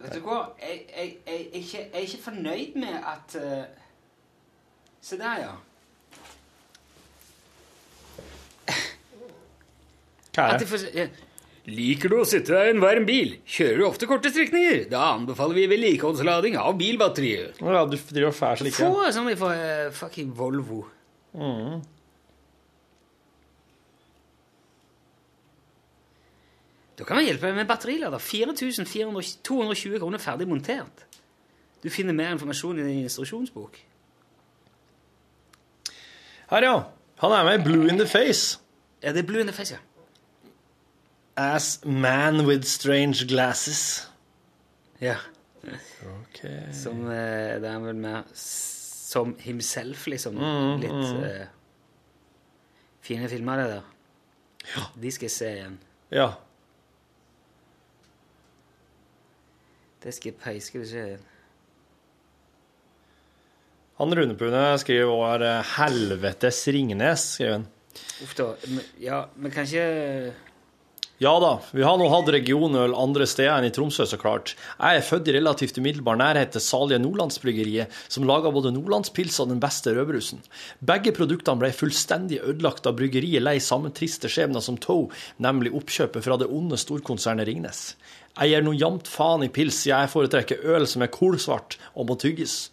[0.00, 0.38] Vet du hva?
[0.62, 3.64] Jeg, jeg, jeg, jeg, jeg er ikke fornøyd med at uh,
[5.00, 5.52] Se der, ja.
[10.36, 11.10] Hva er det?
[11.70, 13.34] Liker du å sitte deg i en varm bil?
[13.44, 14.86] Kjører du ofte korte strekninger?
[14.90, 17.52] Da anbefaler vi vedlikeholdslading av bilbatterier.
[17.60, 18.80] Ja, du driver og fær slike.
[18.80, 20.80] Få som vi får uh, fucking Volvo.
[27.00, 28.20] Da kan vi hjelpe deg med batterilader.
[28.20, 31.04] 4220 kroner ferdig montert.
[31.80, 33.78] Du finner mer informasjon i din instruksjonsbok.
[36.50, 36.74] Her, ja.
[37.22, 38.58] Han er med i Blue in the Face.
[39.00, 39.80] Ja, det er Blue in the Face, ja.
[41.40, 44.08] As man with strange glasses.
[45.00, 45.16] ja.
[46.00, 46.40] Ok.
[46.72, 50.38] Som eh, Det er vel mer som himself, liksom.
[50.80, 51.48] Litt eh,
[53.04, 53.88] fine filmer, det der.
[54.74, 54.84] Ja.
[55.02, 55.76] De skal jeg se igjen.
[56.14, 56.28] Ja.
[60.00, 61.04] Det skal jeg peiske vi se.
[64.00, 67.66] Han Runepune skriver òg eh, 'Helvetes Ringnes', skriver han.
[68.24, 68.52] Uff da.
[69.02, 69.82] Ja, men kanskje
[71.20, 74.54] Ja da, vi har nå hatt regionøl andre steder enn i Tromsø, så klart.
[74.78, 79.50] Jeg er født i relativt umiddelbar nærhet til salige Nordlandsbryggeriet, som lager både nordlandspils og
[79.50, 80.40] den beste rødbrusen.
[80.80, 86.24] Begge produktene ble fullstendig ødelagt da bryggeriet lei samme triste skjebne som Toe, nemlig oppkjøpet
[86.24, 87.82] fra det onde storkonsernet Ringnes.
[88.38, 92.16] Jeg gir nå jamt faen i pils, jeg foretrekker øl som er kolsvart og må
[92.16, 92.70] tygges.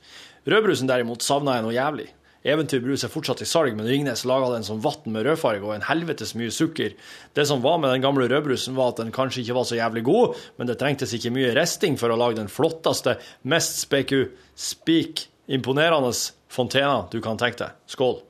[0.48, 2.14] Rødbrusen derimot savner jeg noe jævlig.
[2.48, 5.86] Eventyrbrus er fortsatt i salg, men Ringnes laga den som vann med rødfarge og en
[5.90, 6.94] helvetes mye sukker.
[7.36, 10.06] Det som var med den gamle rødbrusen, var at den kanskje ikke var så jævlig
[10.08, 13.18] god, men det trengtes ikke mye resting for å lage den flotteste,
[13.52, 16.14] mest speku, spik, imponerende
[16.54, 17.78] fontena du kan tenke deg.
[17.92, 18.22] Skål.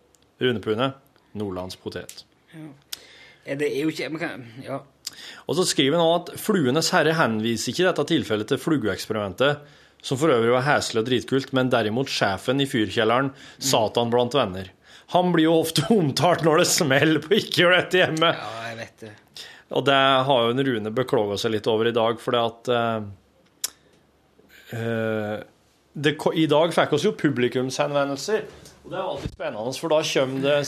[0.42, 0.92] Rune Pune,
[1.38, 2.24] nordlandspotet.
[2.54, 4.82] ja, Det er jo ikke kan, Ja.
[5.48, 9.64] Og så skriver han at Fluenes herre henviser ikke i dette tilfellet til flueeksperimentet,
[10.04, 14.68] som for øvrig var heslig og dritkult, men derimot sjefen i fyrkjelleren, Satan blant venner.
[15.16, 18.30] Han blir jo ofte omtalt når det smeller på ikke gjør dette hjemme.
[18.36, 19.14] ja, jeg vet det.
[19.76, 23.00] Og det har jo en Rune beklaga seg litt over i dag, fordi at eh,
[24.78, 25.38] eh,
[25.92, 28.42] det, I dag fikk oss jo publikumshenvendelser.
[28.86, 30.60] Og det er alltid spennende, for da kommer det,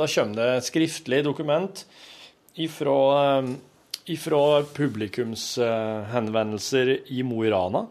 [0.00, 1.74] da kommer det skriftlig dokument
[2.64, 3.44] ifra, eh,
[4.16, 4.42] ifra
[4.78, 7.82] publikumshenvendelser i Mo i Rana.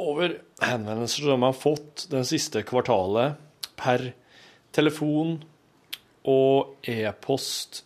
[0.00, 3.40] Over henvendelser som de har fått det siste kvartalet
[3.80, 4.10] per
[4.74, 5.38] telefon
[6.28, 7.82] og e-post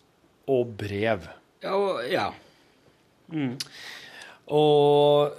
[0.51, 1.27] og brev.
[1.65, 2.29] Ja, og, ja.
[4.53, 5.35] Og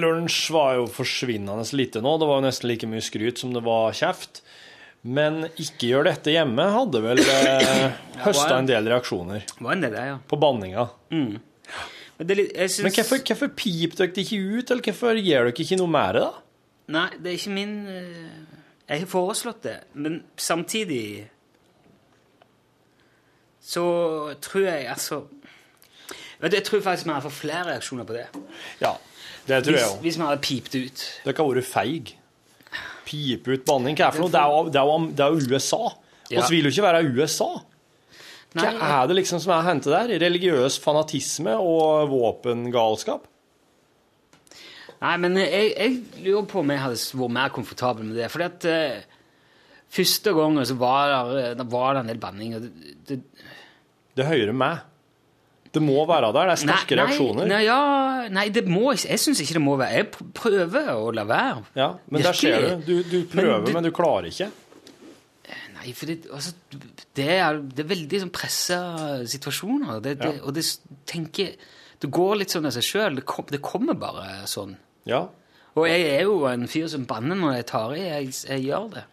[0.00, 2.16] lunsj var jo forsvinnende lite nå.
[2.18, 4.42] Det var jo nesten like mye skryt som det var kjeft.
[5.04, 7.90] Men ikke gjør dette hjemme hadde vel eh,
[8.24, 10.14] høsta en del reaksjoner Var en del, ja?
[10.30, 10.86] på banninga.
[12.18, 15.78] Men, det syns Men hvorfor, hvorfor pip dere ikke ut, eller hvorfor gjør dere ikke
[15.80, 16.42] noe med det, da?
[16.94, 18.58] Nei, det er ikke min eh,
[18.90, 21.30] Jeg har foreslått det, men samtidig
[23.64, 23.84] så
[24.44, 25.22] tror jeg altså
[26.42, 28.24] Vet du, Jeg tror faktisk vi hadde fått flere reaksjoner på det.
[28.82, 28.90] Ja,
[29.48, 30.00] det tror jeg også.
[30.02, 31.04] hvis vi hadde pipet ut.
[31.24, 32.10] Dere har vært feig.
[33.06, 33.96] Pipe ut banning.
[33.96, 34.64] Hva er det for noe?
[34.74, 34.82] Det
[35.24, 35.80] er jo, USA.
[36.28, 36.42] Ja.
[36.42, 37.48] Vi vil jo ikke være USA.
[38.54, 40.12] Hva er det liksom som er hentet der?
[40.22, 43.26] Religiøs fanatisme og våpengalskap?
[45.04, 48.30] Nei, men jeg, jeg lurer på om jeg hadde vært mer komfortabel med det.
[48.32, 49.28] Fordi at uh,
[49.92, 52.56] første gangen så var det, da var det en del banning.
[52.56, 53.20] Og det, det,
[54.16, 54.90] Det hører med.
[55.74, 56.46] Det må være der.
[56.46, 57.48] Det er sterke nei, reaksjoner.
[57.50, 57.78] Nei, ja,
[58.30, 60.04] nei, det må Jeg syns ikke det må være.
[60.04, 61.64] Jeg prøver å la være.
[61.74, 62.84] Ja, men der ser du.
[62.86, 64.52] Du, du prøver, Men men, du klarer ikke.
[65.84, 66.54] Nei, for det, altså,
[67.14, 68.78] det, er, det er veldig sånn pressa
[69.28, 70.00] situasjoner.
[70.04, 70.34] Det, Ja.
[70.42, 70.64] Og det
[71.10, 71.56] tenker
[72.00, 73.18] Det går litt sånn av seg sjøl.
[73.20, 74.74] Det, kom, det kommer bare sånn.
[75.08, 75.26] Ja.
[75.74, 78.02] Og jeg er jo en fyr som banner når jeg tar i.
[78.02, 79.04] Jeg, jeg gjør det.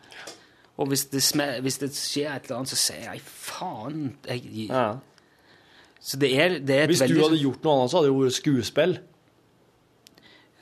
[0.81, 1.21] Og hvis det,
[1.61, 4.03] hvis det skjer et eller annet, så sier jeg faen.
[4.27, 4.87] Jeg, ja.
[6.01, 8.21] Så det er, det er Hvis du hadde gjort noe annet, så hadde det jo
[8.23, 8.97] vært skuespill.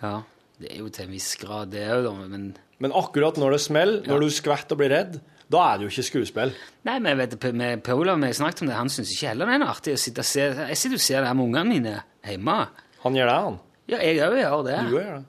[0.03, 0.13] Ja,
[0.59, 2.13] det er jo til en viss grad, det òg, da.
[2.27, 2.49] Men
[2.79, 5.19] Men akkurat når det smeller, når du skvetter og blir redd,
[5.49, 6.51] da er det jo ikke skuespill.
[6.85, 9.55] Nei, men jeg vet, med Olav vi snakket om det, han syns ikke heller det
[9.55, 11.65] er noe artig å sitte og se Jeg sitter og ser det her med ungene
[11.71, 11.95] mine
[12.27, 12.57] hjemme.
[13.01, 13.57] Han gjør det, han.
[13.89, 14.77] Ja, jeg òg gjør det.
[14.85, 15.23] Du gjør det.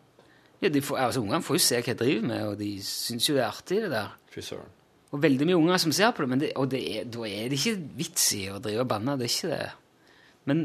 [0.60, 3.30] Ja, de får, altså, Ungene får jo se hva jeg driver med, og de syns
[3.30, 4.12] jo det er artig, det der.
[4.34, 4.76] Fy søren.
[5.10, 7.48] Og veldig mye unger som ser på det, men det, og det er, da er
[7.50, 9.16] det ikke vits i å drive og banne.
[9.18, 9.64] Det er ikke det.
[10.50, 10.62] Men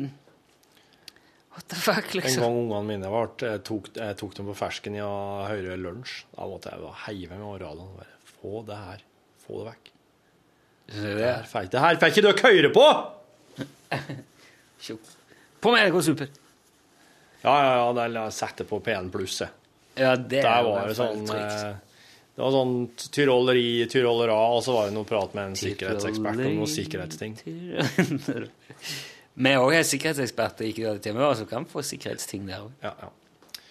[1.56, 2.44] what the fuck, liksom.
[2.44, 3.24] En gang ungene mine ble,
[3.56, 5.16] jeg tok, jeg tok dem på fersken i å
[5.48, 6.20] høre lunsj.
[6.36, 9.04] Da måtte jeg bare heive med radioen og bare Få det her.
[9.46, 9.92] Få det vekk.
[10.86, 12.88] Det her fikk, det her fikk ikke dere høre på!
[15.62, 16.28] På med NRK Super!
[17.46, 18.08] Ja, ja, ja.
[18.10, 19.54] La jeg sette på P1 pluss, jeg.
[19.96, 21.76] Ja, det Der er var det sånn eh,
[22.36, 22.74] Det var sånn
[23.16, 27.38] tyroleri, tyrolera, og så var det noe prat med en sikkerhetsekspert om noen sikkerhetsting.
[29.46, 32.74] Vi òg er sikkerhetseksperter, ikke det til meg, så kan vi få sikkerhetsting der òg.
[32.84, 33.62] Ja, ja.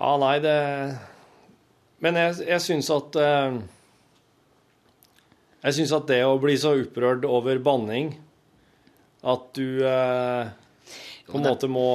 [0.00, 0.56] ja, nei, det
[2.04, 3.60] Men jeg, jeg syns at eh,
[5.66, 8.12] Jeg syns at det å bli så opprørt over banning
[9.26, 10.50] at du eh,
[11.26, 11.86] på en måte må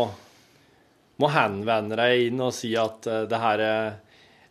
[1.22, 3.91] må henvende deg inn og si at eh, det her er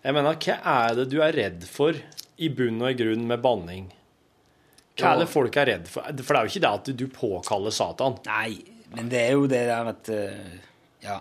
[0.04, 0.54] Jeg mener, hva
[0.86, 1.96] er det du er redd for
[2.40, 3.90] i bunn og i grunn med banning?
[4.96, 6.06] Hva er det folk er redd for?
[6.08, 8.16] For det er jo ikke det at du påkaller Satan.
[8.24, 8.54] Nei,
[8.94, 10.54] men det er jo det der at eh,
[11.04, 11.18] Ja.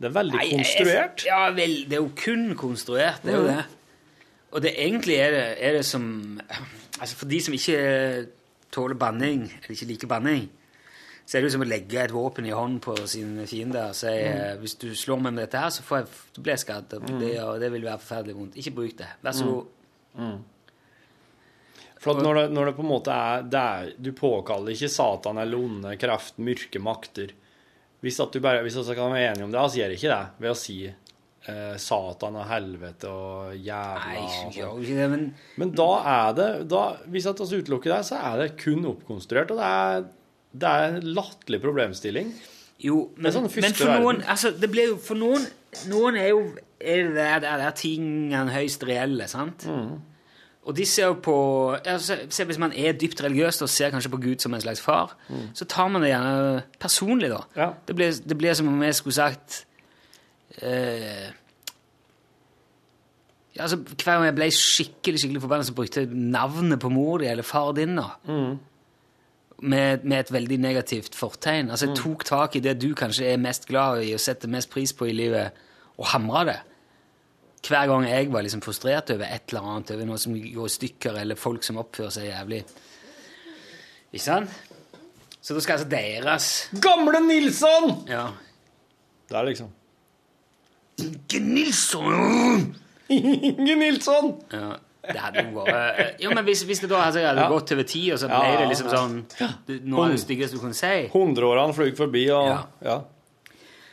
[0.00, 1.24] Det er veldig Nei, jeg- konstruert.
[1.28, 3.64] Ja vel, det er jo kun konstruert, det er jo det.
[4.50, 6.04] Og det egentlig er det, er det som
[7.00, 7.76] Altså for de som ikke
[8.74, 10.42] tåler banning, eller ikke liker banning,
[11.24, 13.96] så er det jo som å legge et våpen i hånden på sine fiender og
[13.96, 14.60] si mm.
[14.60, 16.96] hvis du slår meg med dette her, så får jeg, du blir jeg skadd.
[16.98, 18.58] og Det, og det vil være forferdelig vondt.
[18.60, 19.08] Ikke bruk det.
[19.24, 20.34] Vær så god.
[22.00, 25.40] For at når det, når det på en måte er, er Du påkaller ikke Satan
[25.40, 27.34] eller onde kraft, mørke makter.
[28.00, 30.14] Hvis at du bare, hvis vi kan være enige om det, så gjør jeg ikke
[30.14, 30.78] det ved å si
[31.48, 34.54] eh, Satan og helvete og jævla Nei, sånn.
[34.56, 35.26] gjør jo ikke det, men
[35.62, 39.60] Men da er det da, Hvis vi utelukker det, så er det kun oppkonstruert, og
[39.60, 40.08] det er,
[40.52, 42.34] det er en latterlig problemstilling.
[42.80, 45.44] Jo, men, er sånn men for noen altså, det blir jo, For noen,
[45.90, 46.44] noen er jo
[46.80, 49.66] er det er, der tingene høyst reelle, sant?
[49.68, 49.98] Mm.
[50.64, 51.34] Og de ser jo på
[51.76, 54.80] altså, se, Hvis man er dypt religiøs og ser kanskje på Gud som en slags
[54.80, 55.12] far,
[55.56, 57.42] så tar man det gjerne personlig, da.
[57.48, 57.60] Mm.
[57.60, 57.68] Ja.
[57.86, 59.64] Det, blir, det blir som om jeg skulle sagt
[60.62, 61.28] eh,
[63.56, 67.18] ja, altså, Hver gang jeg ble skikkelig skikkelig forbanna, så brukte jeg navnet på mor
[67.22, 67.96] di eller far din.
[67.98, 68.12] da
[69.60, 71.70] med, med et veldig negativt fortegn.
[71.70, 74.70] Altså, jeg tok tak i det du kanskje er mest glad i og setter mest
[74.72, 75.56] pris på i livet,
[76.00, 76.58] og hamra det.
[77.68, 80.76] Hver gang jeg var liksom frustrert over et eller annet, over noe som går i
[80.76, 82.62] stykker, eller folk som oppfører seg jævlig.
[84.14, 84.54] Ikke sant?
[85.40, 86.48] Så da skal altså deres
[86.84, 87.92] Gamle Nilsson!
[88.08, 88.26] Ja.
[89.28, 89.68] Det er liksom
[91.00, 92.76] Inge Nilsson!
[93.10, 94.32] Inge Nilsson!
[94.52, 94.76] Ja,
[95.10, 97.48] det hadde jo vært Jo, men hvis, hvis det da hadde hadde Ja.
[97.48, 99.16] gått over tid, og så ble Ja, det liksom sånn
[99.88, 102.60] Noe av det styggeste du kunne si Hundreårene fløy forbi, og Ja.
[102.84, 102.98] ja.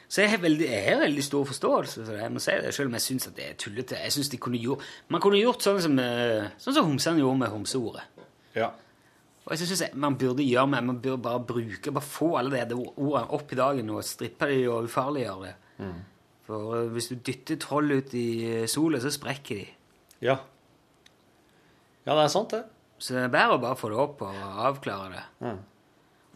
[0.10, 2.22] Så jeg har veldig, jeg har veldig stor forståelse for det.
[2.22, 3.98] Jeg må si det, Selv om jeg syns det er tullete.
[4.04, 4.80] Jeg synes de kunne gjort,
[5.10, 8.04] Man kunne gjort sånn som, eh, sånn som homsene gjorde med homseordet.
[8.56, 8.70] ja.
[9.48, 12.66] Og jeg synes jeg, Man burde gjøre med, man burde bare bruke, bare få alle
[12.66, 15.54] de ordene opp i dagen og strippe de og ufarliggjøre det.
[16.48, 19.68] For eh, hvis du dytter troll ut i eh, sola, så sprekker de.
[20.24, 20.38] Ja.
[22.08, 22.64] Ja, det er sant, det.
[22.98, 24.38] Så det er bedre å bare få det opp og
[24.68, 25.26] avklare det.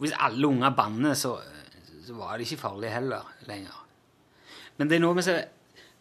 [0.02, 1.36] Hvis alle unger banner, så,
[2.06, 3.78] så var det ikke farlig heller lenger.
[4.78, 5.48] Men det er noe med seg,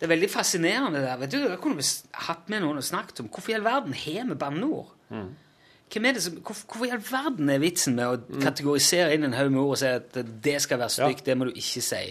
[0.00, 1.16] Det er veldig fascinerende der.
[1.20, 1.84] Vet du, Jeg kunne vi
[2.26, 4.94] hatt med noen og snakket om hvorfor i all verden har vi banneord?
[5.10, 9.60] Som, hvorfor, hvorfor i all verden er vitsen med å kategorisere inn en haug med
[9.60, 12.02] ord og si at det skal være stygt, det må du ikke si?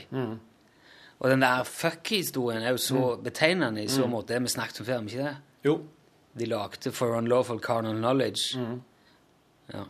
[1.20, 4.34] Og den der fuck-historien er jo så betegnende i så måte.
[4.34, 5.38] Det vi snakket om før, ikke det?
[5.66, 5.80] Jo.
[6.40, 8.60] de lagde for unlawful carnal knowledge.
[9.74, 9.84] Ja.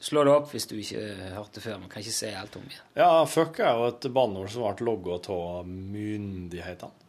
[0.00, 1.02] Slå det opp hvis du ikke
[1.34, 1.78] hørte det før.
[1.78, 2.84] Man kan ikke si alt om igjen.
[2.98, 7.06] Ja, fuck er jo et banneord som ble logga av myndighetene.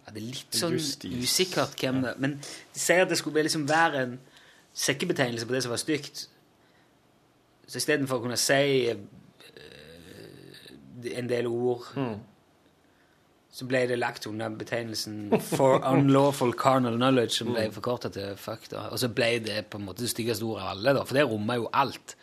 [0.00, 1.12] Ja, det er litt sånn Justis.
[1.22, 4.18] usikkert hvem det Men de sier at det skulle liksom være en
[4.74, 6.28] sekkebetegnelse på det som var stygt.
[7.68, 9.00] Så istedenfor å kunne si eh,
[11.06, 11.86] en del ord
[13.50, 18.70] så ble det lagt under betegnelsen 'for unlawful carnal knowledge', som ble forkorta til 'fuck'.
[18.70, 18.88] da.
[18.90, 21.26] Og så ble det på en måte det styggeste ordet av alle, da, for det
[21.26, 22.16] rommer jo alt.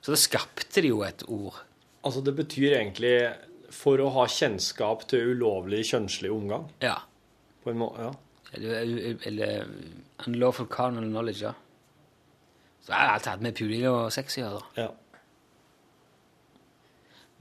[0.00, 1.62] Så da skapte de jo et ord.
[2.04, 3.34] Altså, det betyr egentlig
[3.70, 6.70] for å ha kjennskap til ulovlig kjønnslig omgang.
[6.82, 6.98] Ja.
[7.62, 8.12] På en måte, ja.
[8.52, 9.66] Eller, eller
[10.26, 11.52] unlawful carnal knowledge, ja.
[12.82, 14.88] Så jeg har alltid hatt med puling og sex å gjøre, ja.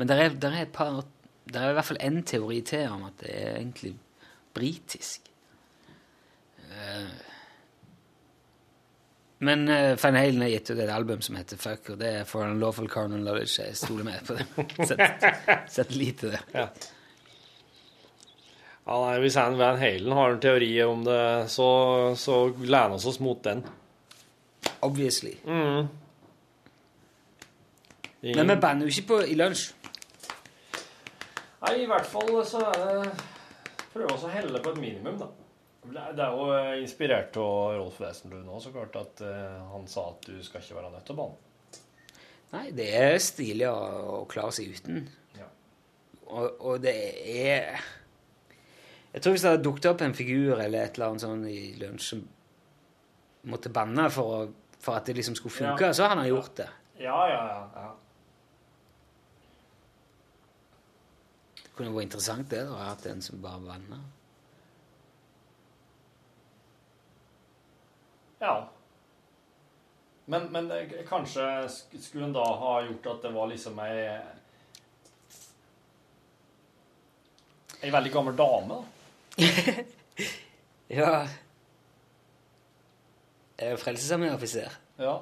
[0.02, 1.04] Men det er, der er et par
[1.52, 3.92] Det er i hvert fall én teori til om at det er egentlig
[4.56, 5.28] britisk.
[6.72, 7.12] Eh,
[9.42, 12.26] Men uh, Van Halen har gitt ut et album som heter Fuck, og det er
[12.30, 13.64] For Unlawful Carnal Knowledge.
[13.66, 14.46] Jeg stoler med på det.
[14.92, 15.26] Sett,
[15.78, 16.42] sett lite det.
[16.54, 16.68] Ja.
[18.86, 21.20] Ja, nei, Hvis han Van Halen har en teori om det,
[21.54, 21.68] så,
[22.18, 23.64] så lener vi oss mot den.
[24.86, 25.36] Obviously.
[25.46, 25.90] Ingen-
[28.38, 29.72] Men vi banner jo ikke på i lunsj.
[31.62, 33.12] Nei, i hvert fall så er det
[33.92, 35.28] Prøve å helle på et minimum, da.
[35.82, 40.06] Det er- jo eh, inspirert av Rolf Wesenlund òg, så klart at eh, han sa
[40.14, 41.82] at du skal ikke være nødt til å banne.
[42.54, 43.76] Nei, det er stilig å,
[44.22, 45.02] å klare seg uten.
[45.38, 45.48] Ja.
[46.28, 46.96] Og, og det
[47.32, 47.82] er
[49.14, 51.74] Jeg tror hvis det hadde dukket opp en figur eller et eller annet sånn i
[51.82, 52.22] lunsj som
[53.52, 55.94] måtte banne for, å, for at det liksom skulle funke, Ja.
[55.98, 56.70] så hadde han gjort det.
[57.02, 57.62] Ja, ja, ja.
[57.76, 57.92] ja.
[61.72, 63.98] Det kunne vært interessant det, å ha hatt en som bare vanna.
[68.42, 68.56] Ja.
[70.26, 71.46] Men, men det- kanskje
[72.02, 74.20] skulle en da ha gjort at det var liksom ei
[77.82, 78.84] Ei veldig gammel dame, da.
[81.00, 81.12] Ja
[83.58, 84.74] Jeg er frelsesarmé-offiser.
[85.00, 85.16] Ja.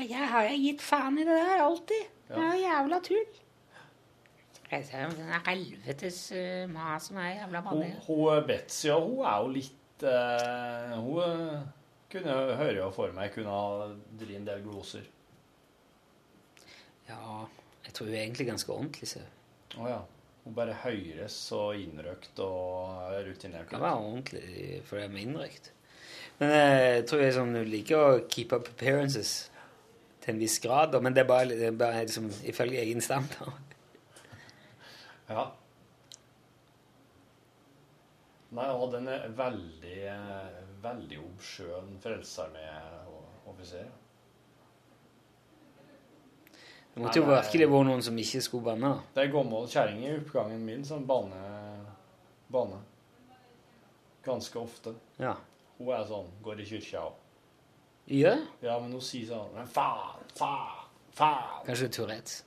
[0.00, 2.04] Jeg har jeg gitt faen i det der alltid.
[2.28, 2.34] Ja.
[2.34, 3.26] Det er jo jævla tull.
[4.70, 10.04] Den helvetes uh, mas som er jævla Hun, hun Betzy, ja, hun er jo litt
[10.06, 11.64] uh, Hun eh,
[12.10, 15.02] kunne hører jo for meg kunne ha dritt en del gloser.
[17.08, 17.44] Ja,
[17.86, 19.08] jeg tror hun er egentlig ganske ordentlig.
[19.10, 19.22] Så.
[19.78, 20.00] Å ja.
[20.44, 25.72] Hun bare høres så innrøkt og rutinert Hun være ordentlig for det er med innrøkt.
[26.40, 29.34] Men eh, jeg tror jeg sånn, hun liker å keep up appearances
[30.22, 30.96] til en viss grad.
[31.02, 33.69] Men det er bare, det er bare liksom, ifølge egen standard.
[35.30, 35.44] Ja.
[38.50, 39.98] Nei, og den er veldig,
[40.82, 43.86] veldig obskjøn frelsesarmé-offiser.
[46.90, 48.90] Det måtte jo Nei, virkelig vært noen som ikke skulle banne.
[49.14, 51.38] Det er gammel kjerring i oppgangen min som bane,
[52.50, 52.80] bane.
[54.26, 54.96] Ganske ofte.
[55.22, 55.36] Ja.
[55.78, 57.14] Hun er sånn, går i kyrkja òg.
[58.10, 61.60] Ja, Ja, men hun sier sånn Men faen, faen, faen.
[61.68, 62.40] kanskje Tourettes.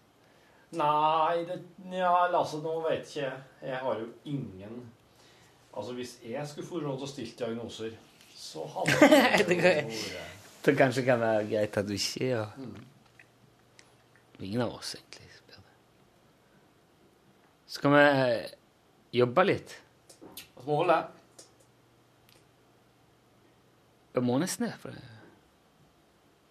[0.74, 1.58] Nei, det,
[1.94, 3.40] ja, altså, nå vet ikke jeg.
[3.62, 4.90] Jeg har jo ingen
[5.76, 7.92] Altså, hvis jeg skulle få råd til å stille diagnoser,
[8.38, 8.92] så hadde
[9.50, 12.48] Det kan jeg- vært- Det kanskje kan være greit at du ikke gjør
[14.40, 15.30] Ingen av oss, egentlig.
[15.38, 15.74] spør det.
[17.68, 19.76] Skal vi jobbe litt?
[20.58, 21.02] Vi må vel det.
[24.14, 24.74] Vi må nesten det.
[24.82, 25.02] For det,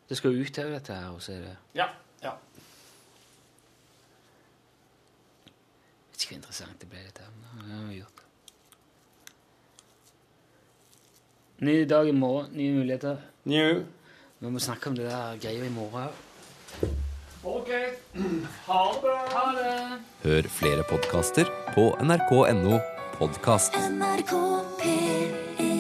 [0.09, 1.11] det skal jo ut òg, dette her.
[1.15, 1.89] Og så er det Ja.
[2.23, 2.33] ja.
[6.11, 7.33] vet ikke hvor interessant det ble, dette her.
[7.57, 8.23] men det har vi gjort.
[11.63, 13.17] Ny dag i morgen, nye muligheter.
[13.45, 13.85] New.
[14.41, 16.09] Vi må snakke om det der greia i morgen.
[17.45, 17.71] OK.
[18.67, 19.19] Ha det bra.
[19.35, 20.01] Ha det!
[20.23, 22.81] Hør flere podkaster på nrk.no
[23.19, 23.77] podkast.
[23.77, 24.33] NRK
[24.83, 25.72] P3